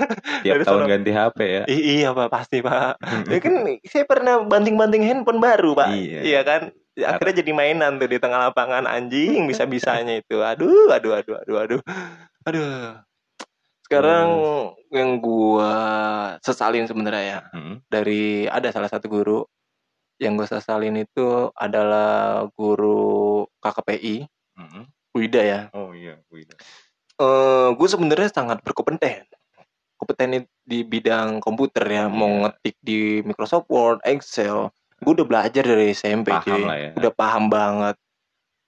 Tiap 0.42 0.54
Dari 0.54 0.64
tahun 0.64 0.82
ganti 0.88 1.10
HP 1.12 1.38
ya. 1.44 1.62
I- 1.68 1.84
iya 1.98 2.08
pak. 2.10 2.28
Pasti 2.28 2.58
pak. 2.60 2.96
Ya 3.32 3.38
kan 3.38 3.54
saya 3.84 4.04
pernah 4.04 4.42
banting-banting 4.42 5.02
handphone 5.02 5.38
baru 5.38 5.72
pak. 5.72 5.88
Iya. 5.92 6.40
kan? 6.42 6.72
Akhirnya 6.96 7.44
jadi 7.44 7.52
mainan 7.52 8.00
tuh 8.00 8.08
di 8.08 8.16
tengah 8.16 8.48
lapangan. 8.48 8.88
Anjing 8.88 9.44
bisa 9.44 9.64
bisanya 9.64 10.16
itu. 10.16 10.40
Aduh 10.40 10.88
aduh 10.88 11.12
aduh 11.14 11.36
aduh 11.38 11.56
aduh. 11.60 11.80
Aduh. 12.44 12.96
Sekarang 13.84 14.28
yang 14.90 15.22
gua 15.22 15.70
sesalin 16.42 16.90
sebenarnya 16.90 17.22
ya 17.22 17.40
Hmm. 17.54 17.78
dari 17.86 18.48
ada 18.48 18.72
salah 18.72 18.90
satu 18.90 19.06
guru. 19.06 19.46
Yang 20.16 20.32
gue 20.32 20.48
sesalin 20.48 20.96
itu 20.96 21.52
adalah 21.52 22.48
guru 22.56 23.44
KKPI 23.60 24.24
Hmm. 24.56 24.88
Wida 25.12 25.42
ya. 25.44 25.60
Oh 25.70 25.92
iya, 25.92 26.16
Wida. 26.32 26.56
Eh 27.16 27.68
gue 27.72 27.88
sebenarnya 27.88 28.28
sangat 28.28 28.60
berkompeten 28.60 29.24
kompeten 29.96 30.28
di- 30.60 30.84
bidang 30.84 31.40
komputer 31.40 31.80
ya 31.82 32.04
mau 32.06 32.28
Iya. 32.28 32.40
ngetik 32.46 32.76
di 32.78 32.98
Microsoft 33.22 33.66
Word 33.66 34.00
Excel 34.02 34.68
gue 34.96 35.12
udah 35.12 35.24
belajar 35.24 35.62
dari 35.62 35.90
SMP 35.90 36.28
Paham 36.30 36.62
lah 36.62 36.76
ya. 36.78 36.90
udah 36.92 37.12
paham 37.12 37.48
banget 37.48 37.96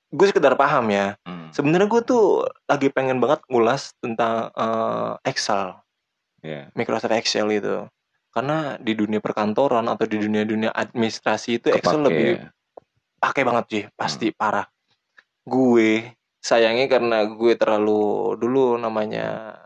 gue 0.09 0.27
sekedar 0.27 0.55
paham 0.55 0.89
ya 0.89 1.21
Hmm. 1.23 1.53
sebenarnya 1.53 1.85
gue 1.87 2.03
tuh 2.03 2.25
lagi 2.65 2.89
pengen 2.89 3.19
banget 3.19 3.45
ngulas 3.47 3.93
tentang 3.99 4.49
eh, 4.51 5.13
Excel 5.27 5.77
Iya. 6.41 6.73
Microsoft 6.73 7.13
Excel 7.13 7.51
itu 7.51 7.85
karena 8.31 8.79
di 8.79 8.93
dunia 8.93 9.19
perkantoran 9.19 9.85
atau 9.85 10.05
di 10.05 10.17
dunia 10.17 10.43
dunia 10.43 10.71
administrasi 10.71 11.59
itu 11.59 11.69
Excel 11.69 11.99
Kepake 11.99 12.07
lebih 12.07 12.29
ya. 12.35 12.49
pakai 13.19 13.43
banget 13.43 13.65
sih 13.69 13.85
pasti 13.93 14.31
parah 14.31 14.65
gue 15.43 16.13
sayangnya 16.39 16.87
karena 16.89 17.27
gue 17.27 17.53
terlalu 17.55 18.03
dulu 18.35 18.77
namanya 18.77 19.59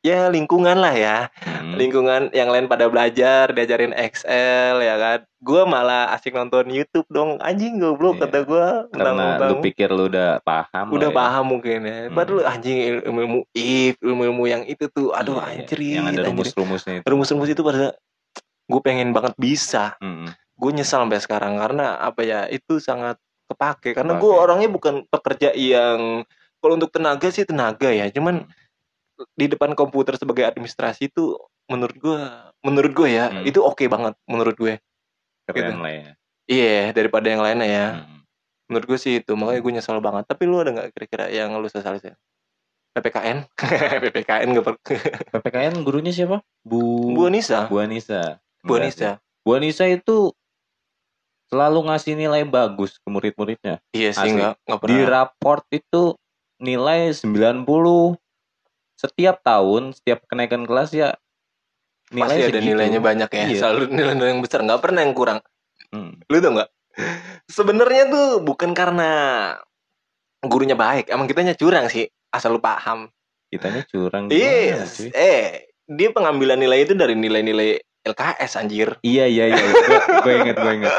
ya 0.00 0.28
lingkungan 0.28 0.76
lah 0.76 0.92
ya 0.92 1.18
Hmm. 1.64 1.80
lingkungan 1.80 2.28
yang 2.30 2.48
lain 2.48 2.68
pada 2.68 2.86
belajar 2.86 3.48
diajarin 3.48 3.96
Excel 3.96 4.76
ya 4.78 4.94
kan 4.94 5.18
gue 5.40 5.62
malah 5.64 6.12
asik 6.12 6.32
nonton 6.32 6.68
YouTube 6.68 7.08
dong 7.08 7.40
anjing 7.40 7.80
goblok 7.80 8.16
Iya. 8.16 8.22
kata 8.22 8.38
gue 8.44 8.66
Karena 8.92 9.24
lu 9.42 9.64
pikir 9.64 9.88
lu 9.88 10.06
udah 10.06 10.40
paham 10.40 10.92
udah 10.92 11.08
ya. 11.08 11.14
paham 11.14 11.44
mungkin 11.48 11.78
ya 11.82 11.98
Hmm. 12.04 12.12
padahal 12.12 12.44
anjing 12.46 12.78
ilmu 13.00 13.18
ilmu 13.18 13.38
if 13.50 13.96
ilmu 13.98 14.22
ilmu 14.26 14.44
yang 14.44 14.62
itu 14.62 14.84
tuh 14.88 15.10
aduh 15.10 15.40
Iya, 15.40 15.44
iya. 15.46 15.56
anjir 15.58 15.78
Yang 15.80 15.96
ada 15.96 16.10
anjir. 16.12 16.24
rumus-rumusnya 16.28 16.92
itu. 16.94 17.04
rumus-rumus 17.06 17.48
itu 17.48 17.62
pada 17.62 17.96
gue 18.64 18.80
pengen 18.82 19.08
banget 19.10 19.32
bisa 19.34 19.96
Hmm. 19.98 20.28
gue 20.54 20.70
nyesal 20.70 21.00
sampai 21.02 21.18
sekarang 21.18 21.56
karena 21.56 21.96
apa 21.96 22.20
ya 22.20 22.44
itu 22.46 22.76
sangat 22.76 23.16
kepake 23.54 23.94
karena 23.94 24.12
gue 24.14 24.28
orangnya 24.28 24.68
bukan 24.68 25.06
pekerja 25.06 25.54
yang 25.54 26.26
kalau 26.58 26.74
untuk 26.74 26.90
tenaga 26.90 27.28
sih 27.28 27.42
tenaga 27.42 27.88
ya 27.88 28.10
cuman 28.10 28.44
di 29.32 29.46
depan 29.46 29.72
komputer 29.72 30.14
sebagai 30.14 30.42
administrasi 30.42 31.06
itu 31.06 31.38
menurut 31.64 31.96
gue 31.96 32.18
menurut 32.60 32.92
gue 32.92 33.08
ya 33.08 33.30
Hmm. 33.30 33.46
itu 33.46 33.58
oke 33.58 33.86
banget 33.86 34.18
menurut 34.26 34.54
gue 34.54 34.74
Keren 35.44 35.54
Gitu. 35.54 35.78
lah 35.78 35.92
ya. 35.92 36.08
iya 36.44 36.80
daripada 36.90 37.26
yang 37.26 37.40
lainnya 37.40 37.64
ya 37.64 37.86
Hmm. 37.96 38.20
menurut 38.66 38.86
gue 38.90 38.98
sih 38.98 39.20
itu 39.20 39.32
makanya 39.32 39.60
gue 39.60 39.72
nyesal 39.72 39.98
banget 39.98 40.24
tapi 40.26 40.44
lu 40.44 40.58
ada 40.58 40.72
nggak 40.72 40.88
kira-kira 40.90 41.24
yang 41.28 41.54
lu 41.54 41.68
sesali 41.68 42.00
sih 42.00 42.10
PPKN 42.92 43.46
PPKN 44.00 44.46
gak 44.54 44.64
per 44.64 44.74
PPKN 45.34 45.82
gurunya 45.82 46.10
siapa? 46.10 46.42
Bu 46.62 47.10
Bu 47.10 47.26
Anissa 47.26 47.66
Bu 47.66 47.78
Anissa. 47.78 48.38
Bu. 48.62 48.78
Anissa 48.78 49.18
Bu 49.42 49.50
Anissa 49.52 49.84
itu 49.84 50.30
selalu 51.54 51.86
ngasih 51.86 52.18
nilai 52.18 52.42
bagus 52.42 52.98
ke 52.98 53.06
murid-muridnya. 53.06 53.78
Iya 53.94 54.10
sih 54.10 54.34
nggak 54.34 54.66
nggak 54.66 54.78
Di 54.82 54.82
pernah. 54.90 55.06
raport 55.06 55.62
itu 55.70 56.18
nilai 56.58 57.14
90 57.14 58.18
setiap 58.98 59.38
tahun, 59.46 59.94
setiap 59.94 60.26
kenaikan 60.26 60.66
kelas 60.66 60.90
ya 60.90 61.14
nilai 62.10 62.26
Pasti 62.26 62.42
ada 62.42 62.58
segitu. 62.58 62.68
nilainya 62.74 63.00
banyak 63.00 63.30
ya. 63.30 63.44
Iya. 63.46 63.58
Selalu 63.62 63.82
nilai 63.94 64.14
yang 64.34 64.42
besar 64.42 64.66
nggak 64.66 64.82
pernah 64.82 65.00
yang 65.06 65.14
kurang. 65.14 65.38
Hmm. 65.94 66.18
Lu 66.26 66.42
tau 66.42 66.52
nggak? 66.58 66.70
Sebenarnya 67.46 68.02
tuh 68.10 68.26
bukan 68.42 68.74
karena 68.74 69.10
gurunya 70.42 70.74
baik, 70.74 71.08
emang 71.08 71.30
kitanya 71.30 71.54
curang 71.54 71.86
sih. 71.86 72.10
Asal 72.34 72.54
lu 72.54 72.60
paham. 72.60 73.06
Kitanya 73.46 73.86
curang 73.86 74.26
gimana, 74.26 74.42
Yes. 74.42 74.98
Eh, 75.14 75.70
dia 75.86 76.10
pengambilan 76.10 76.58
nilai 76.58 76.82
itu 76.82 76.98
dari 76.98 77.14
nilai-nilai 77.14 77.78
LKS 78.04 78.52
anjir. 78.56 78.88
Iya 79.00 79.24
iya 79.24 79.44
iya, 79.48 79.64
gue 80.20 80.32
inget 80.38 80.56
gue 80.56 80.72
inget. 80.74 80.92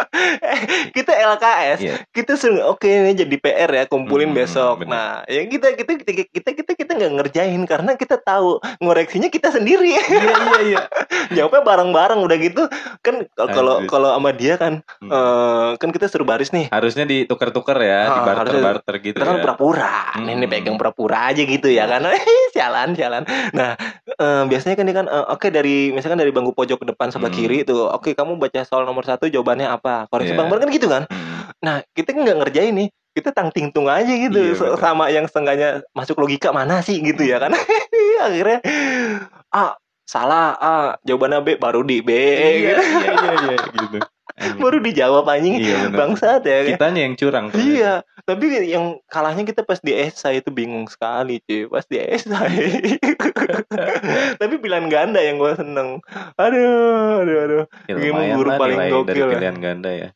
kita 0.98 1.13
LKS, 1.13 1.80
Iya. 1.80 1.96
kita 2.10 2.34
sering 2.34 2.62
oke 2.62 2.82
ini 2.84 3.13
jadi 3.13 3.36
PR 3.36 3.70
ya, 3.72 3.84
kumpulin 3.86 4.28
Hmm, 4.28 4.38
besok. 4.38 4.82
bener. 4.82 4.89
Nah, 4.89 5.10
ya 5.26 5.46
kita 5.46 5.74
kita 5.74 5.91
kita 5.96 6.12
kita 6.26 6.50
kita 6.56 6.72
kita 6.74 6.91
nggak 6.94 7.12
ngerjain 7.13 7.62
karena 7.63 7.94
kita 7.94 8.18
tahu 8.18 8.58
ngoreksinya 8.80 9.30
kita 9.30 9.50
sendiri. 9.50 9.94
Iya 9.96 10.02
iya 10.10 10.60
iya. 10.63 10.82
Jawabnya 11.36 11.62
bareng-bareng 11.62 12.20
udah 12.20 12.38
gitu 12.38 12.63
kan 13.00 13.22
kalau 13.36 13.80
Anjir. 13.80 13.88
kalau 13.88 14.10
sama 14.12 14.32
dia 14.32 14.56
kan 14.56 14.74
Hmm. 14.98 15.10
eh, 15.10 15.70
kan 15.78 15.89
kita 15.89 16.06
suruh 16.06 16.26
baris 16.26 16.50
nih. 16.50 16.68
Harusnya 16.68 17.06
ditukar-tukar 17.06 17.78
ya, 17.78 18.02
Ah, 18.04 18.15
di 18.15 18.22
barter-barter 18.24 18.96
gitu 19.04 19.15
Kita 19.15 19.26
kan 19.26 19.38
ya. 19.38 19.44
pura-pura, 19.44 19.98
Hmm. 20.15 20.26
ini 20.28 20.46
pegang 20.46 20.76
pura-pura 20.76 21.30
aja 21.30 21.41
gitu 21.41 21.68
ya 21.68 21.86
kan, 21.86 22.02
sialan 22.56 22.98
sialan. 22.98 23.24
Nah 23.52 23.78
eh, 24.08 24.44
biasanya 24.46 24.74
kan 24.74 24.86
dia 24.86 24.96
kan 24.96 25.06
eh, 25.06 25.26
oke 25.28 25.48
dari 25.48 25.91
misalkan 25.91 26.18
dari 26.18 26.32
bangku 26.32 26.50
pojok 26.52 26.78
ke 26.78 26.88
depan 26.88 26.94
sebelah 26.98 27.30
Hmm. 27.30 27.40
kiri 27.40 27.58
tuh, 27.62 27.88
oke 27.88 28.12
kamu 28.12 28.36
baca 28.36 28.62
soal 28.62 28.84
nomor 28.84 29.04
satu 29.04 29.28
jawabannya 29.28 29.68
apa, 29.68 30.08
koreksi 30.08 30.32
Iya. 30.32 30.38
bareng-bareng 30.38 30.64
kan 30.64 30.72
gitu 30.72 30.88
kan. 30.88 31.04
Hmm. 31.06 31.52
Nah 31.60 31.76
kita 31.92 32.12
nggak 32.12 32.38
ngerjain 32.42 32.74
nih, 32.74 32.88
kita 33.12 33.30
tang 33.30 33.48
tingtung 33.50 33.86
aja 33.86 34.08
gitu 34.08 34.36
Iya, 34.36 34.54
Se- 34.54 34.66
betul. 34.66 34.80
sama 34.80 35.08
yang 35.08 35.24
setengahnya 35.24 35.70
masuk 35.92 36.18
logika 36.18 36.50
mana 36.50 36.80
sih 36.80 37.00
gitu 37.00 37.22
ya 37.22 37.38
kan. 37.38 37.52
Akhirnya 38.26 38.60
A 39.50 39.76
salah 40.04 40.54
A 40.56 40.74
jawabannya 41.02 41.40
B 41.42 41.50
baru 41.56 41.82
di 41.82 42.00
B 42.00 42.10
Iya 42.12 42.50
gitu. 42.54 42.82
iya 42.82 43.12
iya 43.14 43.34
iya 43.36 43.56
gitu. 43.58 43.98
Baru 44.58 44.78
dijawab 44.80 45.24
anjing 45.26 45.58
Iya, 45.58 45.88
bener. 45.88 45.96
bangsat 45.96 46.42
ya 46.42 46.58
kan. 46.60 46.70
Kitanya 46.74 47.02
yang 47.02 47.16
curang. 47.16 47.46
tuh. 47.48 47.58
Iya, 47.58 47.94
tapi 48.22 48.46
yang 48.66 48.86
kalahnya 49.06 49.44
kita 49.44 49.62
pas 49.62 49.80
di 49.80 49.92
esai 49.92 50.42
itu 50.42 50.50
bingung 50.50 50.86
sekali, 50.86 51.40
cuy. 51.42 51.66
Pas 51.66 51.86
di 51.86 51.98
esai. 51.98 52.90
tapi 54.42 54.54
pilihan 54.58 54.88
ganda 54.88 55.20
yang 55.20 55.38
gue 55.38 55.54
seneng. 55.54 56.02
Aduh, 56.36 57.22
aduh, 57.22 57.38
aduh. 57.40 57.64
Ya, 57.86 57.94
lumayan 57.96 58.36
guru 58.36 58.48
lah 58.48 58.58
paling 58.58 58.78
nilai 58.78 58.90
dari 58.90 58.96
gokil 58.96 59.16
ya. 59.22 59.32
pilihan 59.32 59.58
ganda 59.58 59.92
ya. 59.92 60.10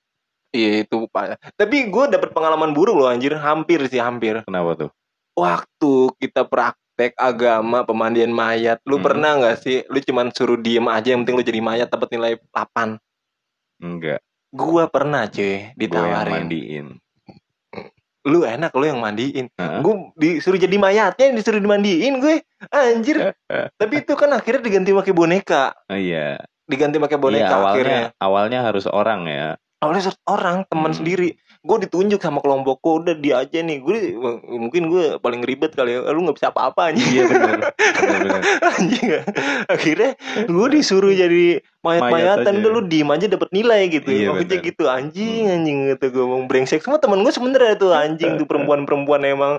Iya 0.49 0.71
itu 0.83 1.05
pak. 1.07 1.37
Tapi 1.53 1.77
gue 1.87 2.05
dapet 2.09 2.29
pengalaman 2.31 2.73
buruk 2.73 2.97
loh 2.97 3.07
anjir, 3.07 3.37
hampir 3.37 3.85
sih 3.85 4.01
hampir. 4.01 4.41
Kenapa 4.43 4.73
tuh? 4.75 4.89
Waktu 5.33 5.93
kita 6.17 6.43
praktek 6.43 7.13
agama 7.15 7.85
pemandian 7.85 8.29
mayat, 8.29 8.81
lu 8.83 8.97
Hmm. 8.97 9.05
pernah 9.05 9.31
nggak 9.37 9.57
sih? 9.59 9.85
Lu 9.85 10.01
cuman 10.01 10.33
suruh 10.33 10.57
diem 10.57 10.83
aja, 10.83 11.13
yang 11.13 11.21
penting 11.21 11.37
lu 11.37 11.45
jadi 11.45 11.61
mayat 11.61 11.87
dapat 11.87 12.09
nilai 12.11 12.33
8 12.49 12.97
Enggak. 13.79 14.19
Gua 14.49 14.85
pernah 14.85 15.25
cuy 15.25 15.43
yang 15.65 15.73
ditawarin. 15.73 16.33
mandiin. 16.35 16.87
Lu 18.21 18.43
enak 18.43 18.75
lu 18.75 18.83
yang 18.83 18.99
mandiin. 18.99 19.47
Hah? 19.55 19.79
gue 19.79 19.95
disuruh 20.15 20.55
jadi 20.55 20.75
mayatnya 20.75 21.31
disuruh 21.31 21.57
dimandiin 21.57 22.19
gue 22.19 22.43
anjir 22.67 23.31
tapi 23.79 23.93
itu 23.97 24.13
kan 24.13 24.29
akhirnya 24.29 24.59
diganti 24.61 24.91
pakai 24.91 25.13
boneka 25.13 25.71
Oh, 25.87 25.95
iya. 25.95 26.35
diganti 26.61 26.99
pakai 26.99 27.15
Iya, 27.15 27.23
boneka 27.23 27.47
awalnya 27.49 27.71
akhirnya 27.71 28.03
awalnya 28.19 28.59
harus 28.61 28.85
orang 28.85 29.21
ya. 29.25 29.47
awalnya 29.79 30.03
satu 30.05 30.19
orang 30.27 30.67
teman 30.67 30.91
Hmm. 30.91 30.99
sendiri 30.99 31.39
gue 31.59 31.77
ditunjuk 31.83 32.23
sama 32.23 32.39
kelompokku 32.39 33.03
udah 33.03 33.15
dia 33.19 33.43
aja 33.43 33.59
nih. 33.59 33.83
Gue 33.83 34.15
mungkin 34.47 34.87
gue 34.87 35.19
paling 35.19 35.43
ribet 35.43 35.75
kali 35.75 35.99
ya. 35.99 36.07
Lu 36.09 36.23
nggak 36.23 36.39
bisa 36.39 36.55
apa-apa 36.55 36.95
anjing. 36.95 37.03
Iya 37.09 37.23
benar. 37.27 37.59
Anjing. 38.79 39.07
Akhirnya 39.67 40.11
gue 40.47 40.67
disuruh 40.71 41.11
jadi 41.11 41.59
mayat-mayatan 41.79 42.43
Mayat 42.43 42.47
aja. 42.47 42.59
udah 42.63 42.71
lu 42.71 42.81
diem 42.87 43.09
aja 43.11 43.25
dapat 43.27 43.49
nilai 43.51 43.81
gitu. 43.91 44.07
Iya, 44.07 44.31
Maksudnya 44.31 44.59
bener. 44.59 44.69
gitu 44.71 44.83
anjing 44.87 45.43
anjing 45.51 45.77
gitu. 45.91 46.05
Gue 46.15 46.23
ngomong 46.23 46.47
brengsek. 46.47 46.79
Semua 46.79 46.99
temen 46.99 47.19
gue 47.19 47.33
sebenernya 47.35 47.75
tuh 47.75 47.91
anjing 47.91 48.39
tuh 48.39 48.47
perempuan-perempuan 48.47 49.21
emang. 49.27 49.53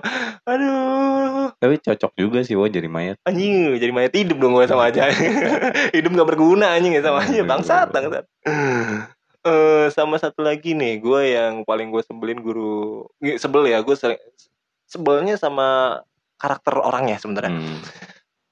Aduh. 0.49 1.53
Tapi 1.61 1.75
cocok 1.77 2.11
juga 2.17 2.41
sih 2.41 2.57
wo 2.57 2.65
jadi 2.65 2.89
mayat. 2.89 3.21
anjing 3.29 3.77
jadi 3.77 3.93
mayat 3.93 4.13
hidup 4.17 4.41
dong 4.41 4.57
gue 4.57 4.65
sama 4.65 4.89
aja. 4.89 5.05
Hidup 5.95 6.11
gak 6.17 6.29
berguna 6.33 6.73
anjing 6.73 6.97
ya 6.97 7.05
sama 7.05 7.21
aja 7.21 7.45
Bener, 7.45 7.49
bangsat 7.49 7.87
bangsat 7.93 8.25
Eh, 9.41 9.89
sama 9.89 10.15
satu 10.15 10.41
lagi 10.41 10.71
nih 10.71 10.97
gue 10.97 11.21
yang 11.27 11.53
paling 11.61 11.89
gue 11.89 12.01
sebelin 12.01 12.37
guru 12.37 13.09
sebel 13.35 13.65
ya 13.65 13.81
gue 13.81 13.95
sering 13.95 14.21
sebelnya 14.85 15.33
sama 15.33 15.97
karakter 16.35 16.77
orangnya 16.77 17.17
sebenarnya 17.17 17.49
Hmm. 17.49 17.81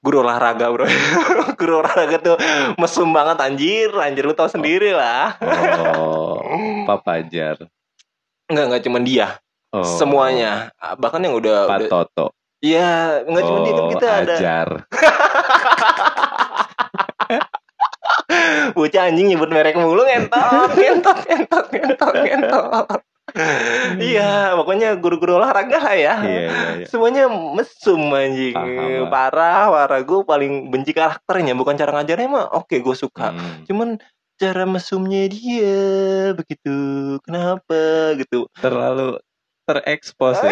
guru 0.00 0.20
olahraga 0.20 0.66
bro 0.66 0.90
guru 1.60 1.78
olahraga 1.78 2.18
tuh 2.18 2.36
mesum 2.74 3.06
banget 3.08 3.38
anjir 3.38 3.86
anjir 3.94 4.24
lu 4.24 4.32
tau 4.32 4.46
sendiri 4.46 4.90
lah 4.90 5.38
Oh, 5.94 6.42
Pak 6.84 6.98
Pajar. 7.00 7.70
Enggak, 8.44 8.64
enggak 8.66 8.82
cuma 8.82 8.98
dia. 8.98 9.38
Oh, 9.70 9.86
Semuanya. 9.86 10.74
Bahkan 10.74 11.22
yang 11.22 11.38
udah 11.38 11.70
Pak 11.70 11.78
udah- 11.78 11.90
Toto. 11.92 12.26
Iya, 12.58 13.22
enggak 13.22 13.42
cuma 13.44 13.58
dia 13.60 13.70
kan 13.70 13.78
Oh, 13.78 13.90
kita 13.94 14.06
ada 14.10 14.34
Ajar. 14.34 14.68
bocah 18.72 19.10
anjing 19.10 19.32
nyebut 19.32 19.50
merek 19.50 19.76
mulu 19.76 20.02
ngentot, 20.06 20.70
ngentot, 20.76 21.18
ngentot, 21.26 21.66
ngentot, 21.70 22.14
ngentot. 22.14 23.00
Iya, 24.00 24.58
pokoknya 24.58 24.98
guru-guru 24.98 25.38
olahraga 25.38 25.78
lah 25.78 25.94
ya. 25.94 26.14
Iya, 26.18 26.40
iya, 26.50 26.68
iya. 26.82 26.86
Semuanya 26.90 27.30
mesum 27.30 28.10
anjing. 28.10 28.54
Paham. 28.54 29.06
Parah, 29.06 29.70
parah. 29.70 30.00
Gue 30.02 30.26
paling 30.26 30.70
benci 30.70 30.90
karakternya, 30.90 31.54
bukan 31.54 31.78
cara 31.78 31.94
ngajarnya 31.94 32.26
mah. 32.26 32.46
Oke, 32.58 32.82
gue 32.82 32.96
suka. 32.96 33.30
Hmm. 33.30 33.62
Cuman 33.70 33.88
cara 34.40 34.64
mesumnya 34.66 35.30
dia 35.30 35.78
begitu. 36.34 36.74
Kenapa 37.22 38.14
gitu? 38.18 38.50
Terlalu 38.58 39.20
terekspos 39.68 40.42
ya. 40.42 40.50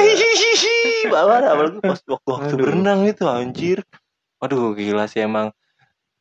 Bawa 1.11 1.43
pas 1.83 1.99
waktu-waktu 2.07 2.55
Aduh. 2.55 2.63
berenang 2.63 3.03
itu 3.09 3.25
anjir. 3.27 3.83
Aduh 4.39 4.77
gila 4.79 5.11
sih 5.11 5.27
emang. 5.27 5.51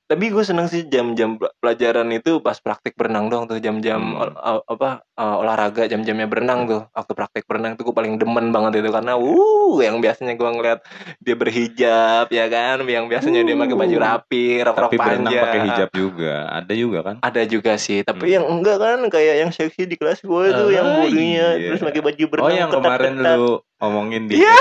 Tapi 0.07 0.25
gue 0.27 0.39
seneng 0.39 0.65
sih 0.65 0.83
jam-jam 0.83 1.35
pel- 1.35 1.51
pelajaran 1.57 2.07
itu 2.09 2.39
pas 2.39 2.55
praktik 2.55 2.95
berenang 2.95 3.27
dong 3.27 3.43
tuh 3.43 3.59
jam-jam 3.59 3.99
Hmm. 3.99 4.15
ol- 4.17 4.39
ol- 4.39 4.63
apa 4.65 5.03
uh, 5.13 5.35
olahraga 5.37 5.83
jam-jamnya 5.83 6.23
berenang 6.25 6.63
tuh 6.63 6.87
waktu 6.89 7.11
praktik 7.11 7.43
berenang 7.43 7.75
itu 7.75 7.83
gue 7.83 7.91
paling 7.91 8.15
demen 8.15 8.49
banget 8.49 8.79
itu 8.79 8.89
karena 8.89 9.13
uh 9.13 9.75
yang 9.77 9.99
biasanya 9.99 10.33
gue 10.33 10.47
ngeliat 10.49 10.79
dia 11.19 11.35
berhijab 11.35 12.25
ya 12.29 12.45
kan 12.47 12.81
yang 12.83 13.05
biasanya 13.05 13.43
dia 13.43 13.53
pakai 13.53 13.75
baju 13.75 13.95
Uh. 13.97 14.03
rapi 14.05 14.45
Tapi 14.63 14.95
berenang 14.95 15.27
panjang 15.27 15.43
pakai 15.43 15.59
hijab 15.67 15.89
juga. 15.91 16.35
Ada 16.53 16.73
juga 16.73 16.99
kan? 17.03 17.15
ada 17.19 17.41
juga 17.43 17.73
sih 17.75 17.99
tapi 18.01 18.25
Hmm. 18.25 18.33
yang 18.33 18.45
enggak 18.49 18.77
kan 18.77 18.99
kayak 19.07 19.35
yang 19.37 19.51
seksi 19.51 19.83
di 19.83 19.95
kelas 19.95 20.21
gue 20.21 20.45
tuh 20.49 20.69
yang 20.69 20.87
Ah, 20.87 21.03
bodinya 21.03 21.47
iya. 21.53 21.67
terus 21.67 21.83
pakai 21.83 21.99
baju 22.01 22.15
Oh, 22.17 22.29
berenang 22.29 22.55
yang 22.57 22.71
kemarin 22.71 23.13
ketat-ketat. 23.13 23.37
lu 23.37 23.51
omongin 23.77 24.23
di 24.25 24.39
Iya. 24.39 24.55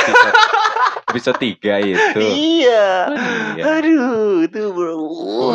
Episode, 1.17 1.41
episode 1.41 1.59
3 1.65 1.93
itu. 1.97 2.21
Iya. 2.21 2.89
Iya. 3.57 3.65
Aduh, 3.81 4.45
itu 4.45 4.61
bro. 4.71 4.95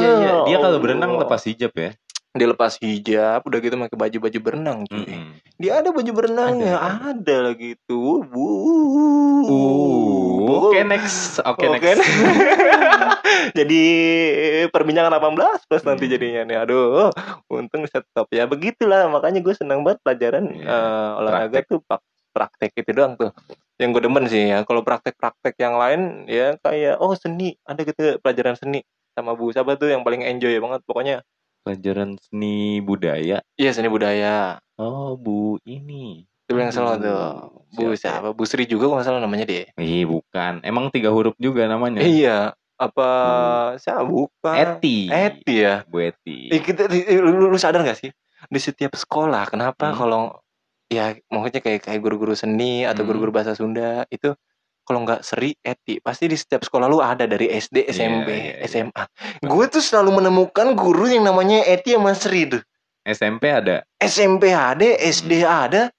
Iya, 0.02 0.14
iya. 0.18 0.34
Dia 0.50 0.58
kalau 0.58 0.78
berenang 0.82 1.22
lepas 1.22 1.46
hijab 1.46 1.72
ya. 1.78 1.94
Dia 2.32 2.48
lepas 2.48 2.80
hijab, 2.80 3.44
udah 3.44 3.60
gitu 3.60 3.76
pakai 3.76 3.98
baju-baju 4.00 4.40
berenang 4.40 4.88
cuy. 4.88 5.04
Mm-mm. 5.04 5.36
Dia 5.60 5.84
ada 5.84 5.92
baju 5.92 6.12
berenangnya, 6.16 6.80
Ada, 6.80 7.12
ada, 7.12 7.36
lagi 7.52 7.76
tuh. 7.84 8.24
Bu. 8.24 8.48
Uh, 9.52 10.72
oke 10.72 10.80
next. 10.88 11.44
Oke 11.44 11.68
Oke, 11.68 11.76
next. 11.76 12.00
Jadi 13.60 13.84
perbincangan 14.72 15.12
18 15.12 15.68
plus 15.68 15.84
nanti 15.84 16.08
Hmm. 16.08 16.14
jadinya 16.16 16.42
nih. 16.48 16.58
Aduh, 16.64 17.12
untung 17.52 17.84
stop 17.84 18.32
ya. 18.32 18.48
Begitulah 18.48 19.12
makanya 19.12 19.44
gue 19.44 19.52
senang 19.52 19.84
banget 19.84 20.00
pelajaran 20.00 20.56
Iya, 20.56 20.72
eh, 20.72 21.10
olahraga 21.20 21.60
tuh 21.68 21.84
pak 21.84 22.00
praktek 22.32 22.72
itu 22.80 22.92
doang 22.96 23.20
tuh. 23.20 23.36
Yang 23.82 23.90
gue 23.98 24.02
demen 24.06 24.26
sih 24.30 24.44
ya. 24.46 24.62
Kalau 24.62 24.86
praktek-praktek 24.86 25.58
yang 25.58 25.76
lain 25.76 26.30
ya 26.30 26.54
kayak 26.62 27.02
oh 27.02 27.18
seni, 27.18 27.58
ada 27.66 27.82
gitu 27.82 28.22
pelajaran 28.22 28.54
seni 28.54 28.86
sama 29.12 29.34
Bu 29.34 29.50
siapa 29.50 29.74
tuh 29.76 29.90
yang 29.90 30.06
paling 30.06 30.22
enjoy 30.22 30.54
banget 30.62 30.86
pokoknya. 30.86 31.26
Pelajaran 31.66 32.22
seni 32.22 32.78
budaya. 32.80 33.42
Iya 33.58 33.72
seni 33.74 33.90
budaya. 33.90 34.62
Oh, 34.78 35.18
Bu 35.18 35.58
ini. 35.66 36.30
Itu 36.46 36.58
yang 36.58 36.70
salah 36.70 36.98
Bu, 36.98 37.06
tuh. 37.06 37.26
Bu 37.74 37.84
siapa? 37.94 38.34
Bu 38.34 38.44
Sri 38.46 38.66
juga 38.66 38.86
kalau 38.86 39.02
nggak 39.02 39.08
salah 39.10 39.22
namanya 39.22 39.46
dia. 39.46 39.70
Ih, 39.78 40.06
bukan. 40.06 40.62
Emang 40.62 40.90
tiga 40.90 41.10
huruf 41.10 41.34
juga 41.42 41.66
namanya. 41.66 42.02
Iya. 42.02 42.54
Apa 42.78 43.10
siapa? 43.78 44.06
Bukan. 44.06 44.56
Eti. 44.58 45.06
Eti 45.10 45.56
ya. 45.62 45.86
Bu 45.86 46.02
Eti. 46.02 46.50
Eh, 46.50 46.62
kita, 46.62 46.90
lu, 47.22 47.50
lu 47.50 47.58
sadar 47.58 47.86
gak 47.86 47.98
sih 47.98 48.10
di 48.50 48.58
setiap 48.58 48.98
sekolah 48.98 49.46
kenapa 49.48 49.94
Hmm. 49.94 49.98
kalau 49.98 50.22
ya 50.92 51.16
maksudnya 51.32 51.64
kayak 51.64 51.88
kayak 51.88 52.02
guru-guru 52.04 52.36
seni 52.36 52.84
atau 52.84 53.08
Hmm. 53.08 53.16
guru-guru 53.16 53.32
bahasa 53.32 53.56
Sunda 53.56 54.04
itu 54.12 54.36
kalau 54.84 55.08
nggak 55.08 55.24
seri 55.24 55.56
eti 55.64 56.04
pasti 56.04 56.28
di 56.28 56.36
setiap 56.36 56.68
sekolah 56.68 56.92
lu 56.92 57.00
ada 57.00 57.24
dari 57.24 57.48
SD 57.48 57.88
SMP 57.88 58.28
iya, 58.28 58.54
iya. 58.60 58.68
SMA 58.68 59.04
gue 59.40 59.66
tuh 59.72 59.80
selalu 59.80 60.20
menemukan 60.20 60.76
guru 60.76 61.08
yang 61.08 61.24
namanya 61.24 61.64
eti 61.64 61.96
sama 61.96 62.12
seri 62.12 62.52
tuh 62.52 62.62
SMP 63.02 63.50
ada. 63.50 63.82
SMP 63.98 64.54
ada, 64.54 64.86
SD 65.02 65.42
ada. 65.42 65.90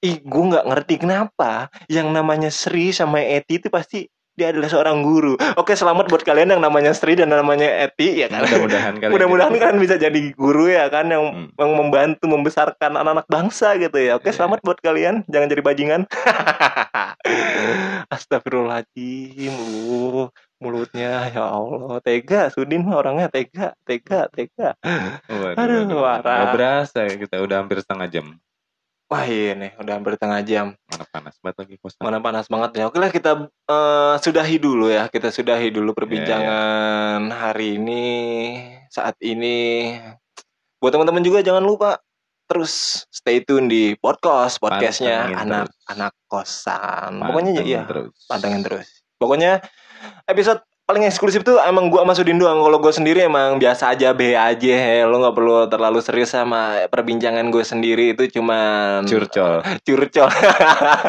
Ih, 0.00 0.20
gue 0.24 0.44
nggak 0.52 0.66
ngerti 0.68 0.94
kenapa 1.04 1.68
yang 1.88 2.12
namanya 2.12 2.48
Sri 2.52 2.92
sama 2.92 3.20
Eti 3.20 3.60
itu 3.60 3.68
pasti 3.68 4.08
dia 4.36 4.52
adalah 4.52 4.68
seorang 4.68 5.00
guru. 5.00 5.32
Oke, 5.56 5.72
selamat 5.72 6.12
buat 6.12 6.20
kalian 6.20 6.52
yang 6.52 6.60
namanya 6.60 6.92
Sri 6.92 7.16
dan 7.16 7.32
namanya 7.32 7.88
Eti 7.88 8.20
ya 8.20 8.28
kan. 8.28 8.44
Mudah-mudahan 8.44 8.94
kalian 9.00 9.12
Mudah-mudahan 9.16 9.50
gitu. 9.50 9.60
kalian 9.64 9.78
bisa 9.80 9.96
jadi 9.96 10.20
guru 10.36 10.68
ya 10.68 10.92
kan 10.92 11.08
yang 11.08 11.24
Hmm. 11.26 11.48
yang 11.56 11.72
membantu 11.72 12.28
membesarkan 12.28 13.00
anak-anak 13.00 13.26
bangsa 13.26 13.80
gitu 13.80 13.96
ya. 13.96 14.20
Oke, 14.20 14.28
Iya. 14.28 14.36
selamat 14.36 14.60
buat 14.60 14.78
kalian. 14.84 15.24
Jangan 15.24 15.48
jadi 15.48 15.62
bajingan. 15.64 16.00
Astagfirullahaladzim. 18.12 19.54
Uh, 19.88 20.28
mulutnya 20.60 21.28
ya 21.32 21.44
Allah. 21.48 22.00
Tega, 22.00 22.48
Sudin 22.52 22.84
mah 22.84 23.00
orangnya 23.00 23.28
tega, 23.28 23.72
tega, 23.84 24.28
tega. 24.28 24.76
Waduh, 25.28 25.56
Aduh, 25.56 25.96
waduh. 25.96 26.20
Nggak 26.22 26.52
berasa 26.52 26.98
ya 27.08 27.14
kita 27.16 27.40
udah 27.40 27.56
hampir 27.64 27.80
setengah 27.80 28.08
jam. 28.08 28.26
Wah 29.06 29.22
iya 29.22 29.54
nih, 29.54 29.70
udah 29.78 29.92
hampir 30.02 30.18
tengah 30.18 30.42
jam. 30.42 30.74
Mana 30.90 31.06
panas 31.06 31.38
banget 31.38 31.56
lagi 31.62 31.74
kosan. 31.78 32.02
Mana 32.02 32.18
panas 32.18 32.50
banget 32.50 32.70
ya. 32.74 32.84
Oke 32.90 32.98
lah 32.98 33.14
kita 33.14 33.46
eh, 33.46 34.14
sudahi 34.18 34.58
dulu 34.58 34.90
ya. 34.90 35.06
Kita 35.06 35.30
sudahi 35.30 35.70
Iya, 35.70 35.74
dulu 35.78 35.94
perbincangan 35.94 37.30
hari 37.30 37.78
ini 37.78 38.04
saat 38.90 39.14
ini. 39.22 39.94
Buat 40.82 40.98
teman-teman 40.98 41.22
juga 41.22 41.38
jangan 41.38 41.62
lupa 41.62 42.02
terus 42.46 43.06
stay 43.10 43.42
tune 43.42 43.66
di 43.66 43.94
podcast 43.98 44.58
podcastnya 44.58 45.30
Pantengin 45.30 45.38
anak 45.38 45.64
terus. 45.66 45.86
anak 45.90 46.12
kosan. 46.26 47.12
Pokoknya 47.22 47.50
ya, 47.50 47.54
Pantengin 47.54 47.70
iya 47.70 47.82
terus. 47.86 48.14
pantengin 48.26 48.62
terus. 48.66 48.88
Pokoknya 49.22 49.52
episode 50.26 50.60
paling 50.86 51.02
eksklusif 51.02 51.42
tuh 51.42 51.58
emang 51.60 51.90
gua 51.90 52.06
sama 52.06 52.14
Sudin 52.14 52.38
doang. 52.38 52.62
Kalau 52.62 52.78
gue 52.78 52.88
sendiri 52.88 53.26
emang 53.26 53.58
biasa 53.58 53.90
aja 53.90 54.14
be 54.14 54.32
aja. 54.32 54.54
he. 54.72 55.02
Lo 55.02 55.18
nggak 55.18 55.34
perlu 55.34 55.66
terlalu 55.66 55.98
serius 55.98 56.30
sama 56.30 56.86
perbincangan 56.86 57.42
gue 57.46 57.60
sendiri 57.60 58.14
itu 58.14 58.30
cuman 58.30 59.02
Curcol. 59.02 59.66
curcol. 59.86 60.30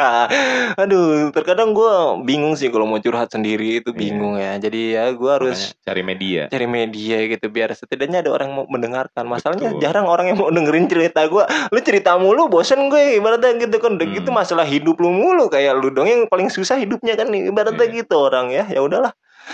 Aduh, 0.82 1.30
terkadang 1.30 1.72
gue 1.72 1.94
bingung 2.24 2.58
sih 2.58 2.68
kalau 2.68 2.84
mau 2.84 2.98
curhat 2.98 3.30
sendiri 3.30 3.80
itu 3.80 3.94
Iya. 3.94 4.00
bingung 4.00 4.36
ya. 4.36 4.58
Jadi 4.58 4.82
ya 4.92 5.14
gue 5.14 5.32
harus 5.32 5.78
cari 5.80 6.02
media. 6.02 6.50
cari 6.50 6.66
media 6.66 7.18
gitu 7.28 7.46
biar 7.48 7.70
setidaknya 7.72 8.26
ada 8.26 8.34
orang 8.34 8.50
mau 8.52 8.66
mendengarkan. 8.66 9.24
Masalahnya 9.24 9.72
Betul. 9.72 9.82
jarang 9.84 10.10
orang 10.10 10.26
yang 10.28 10.42
mau 10.42 10.50
dengerin 10.50 10.90
cerita 10.90 11.22
gue. 11.24 11.46
Lu 11.70 11.80
cerita 11.80 12.18
mulu, 12.18 12.50
bosen 12.50 12.90
gue. 12.90 13.22
Ibaratnya 13.22 13.62
gitu 13.62 13.78
kan. 13.78 13.94
Udah 13.94 14.08
Hmm. 14.08 14.18
gitu 14.18 14.30
masalah 14.34 14.66
hidup 14.66 14.98
lu 14.98 15.14
mulu 15.14 15.48
kayak 15.48 15.78
lu 15.78 15.94
dong 15.94 16.10
yang 16.10 16.26
paling 16.26 16.50
susah 16.50 16.76
hidupnya 16.76 17.14
kan. 17.14 17.30
Ibaratnya 17.30 17.86
Iya. 17.86 17.96
gitu 18.02 18.16
orang 18.18 18.50
ya. 18.50 18.66
Ya 18.66 18.82
udahlah. 18.82 19.14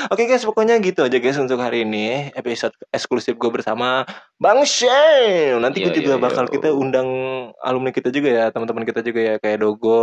Oke 0.09 0.25
guys, 0.25 0.43
pokoknya 0.43 0.81
gitu 0.81 1.05
aja 1.05 1.17
guys 1.17 1.37
untuk 1.37 1.61
hari 1.61 1.85
ini 1.85 2.33
episode 2.33 2.73
eksklusif 2.89 3.37
gue 3.37 3.49
bersama 3.53 4.03
Bang 4.41 4.65
Shane. 4.65 5.57
Nanti 5.61 5.85
gue 5.85 5.93
Iya, 5.93 5.97
juga 6.01 6.13
iya, 6.17 6.23
bakal 6.23 6.45
iya. 6.49 6.51
kita 6.57 6.67
undang 6.73 7.07
alumni 7.61 7.93
kita 7.93 8.09
juga 8.09 8.29
ya, 8.33 8.45
teman-teman 8.49 8.83
kita 8.83 9.05
juga 9.05 9.19
ya 9.21 9.35
kayak 9.37 9.61
Dogo, 9.61 10.01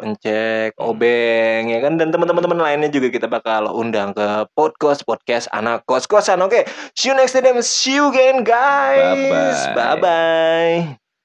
Oke. 0.00 0.04
Encek, 0.08 0.70
Hmm. 0.78 0.88
Obeng 0.92 1.62
ya 1.70 1.78
kan 1.84 2.00
dan 2.00 2.08
teman-teman 2.10 2.58
lainnya 2.58 2.88
juga 2.88 3.08
kita 3.12 3.28
bakal 3.28 3.68
undang 3.72 4.16
ke 4.16 4.48
podcast 4.56 5.04
podcast 5.04 5.46
anak 5.52 5.84
kos-kosan. 5.84 6.40
Oke, 6.42 6.64
see 6.96 7.12
you 7.12 7.16
next 7.16 7.36
time. 7.36 7.60
See 7.62 7.98
you 8.00 8.08
again 8.08 8.42
guys. 8.42 9.68
Bye-bye. 9.76 9.76
Bye 9.76 9.98
bye. 10.00 11.01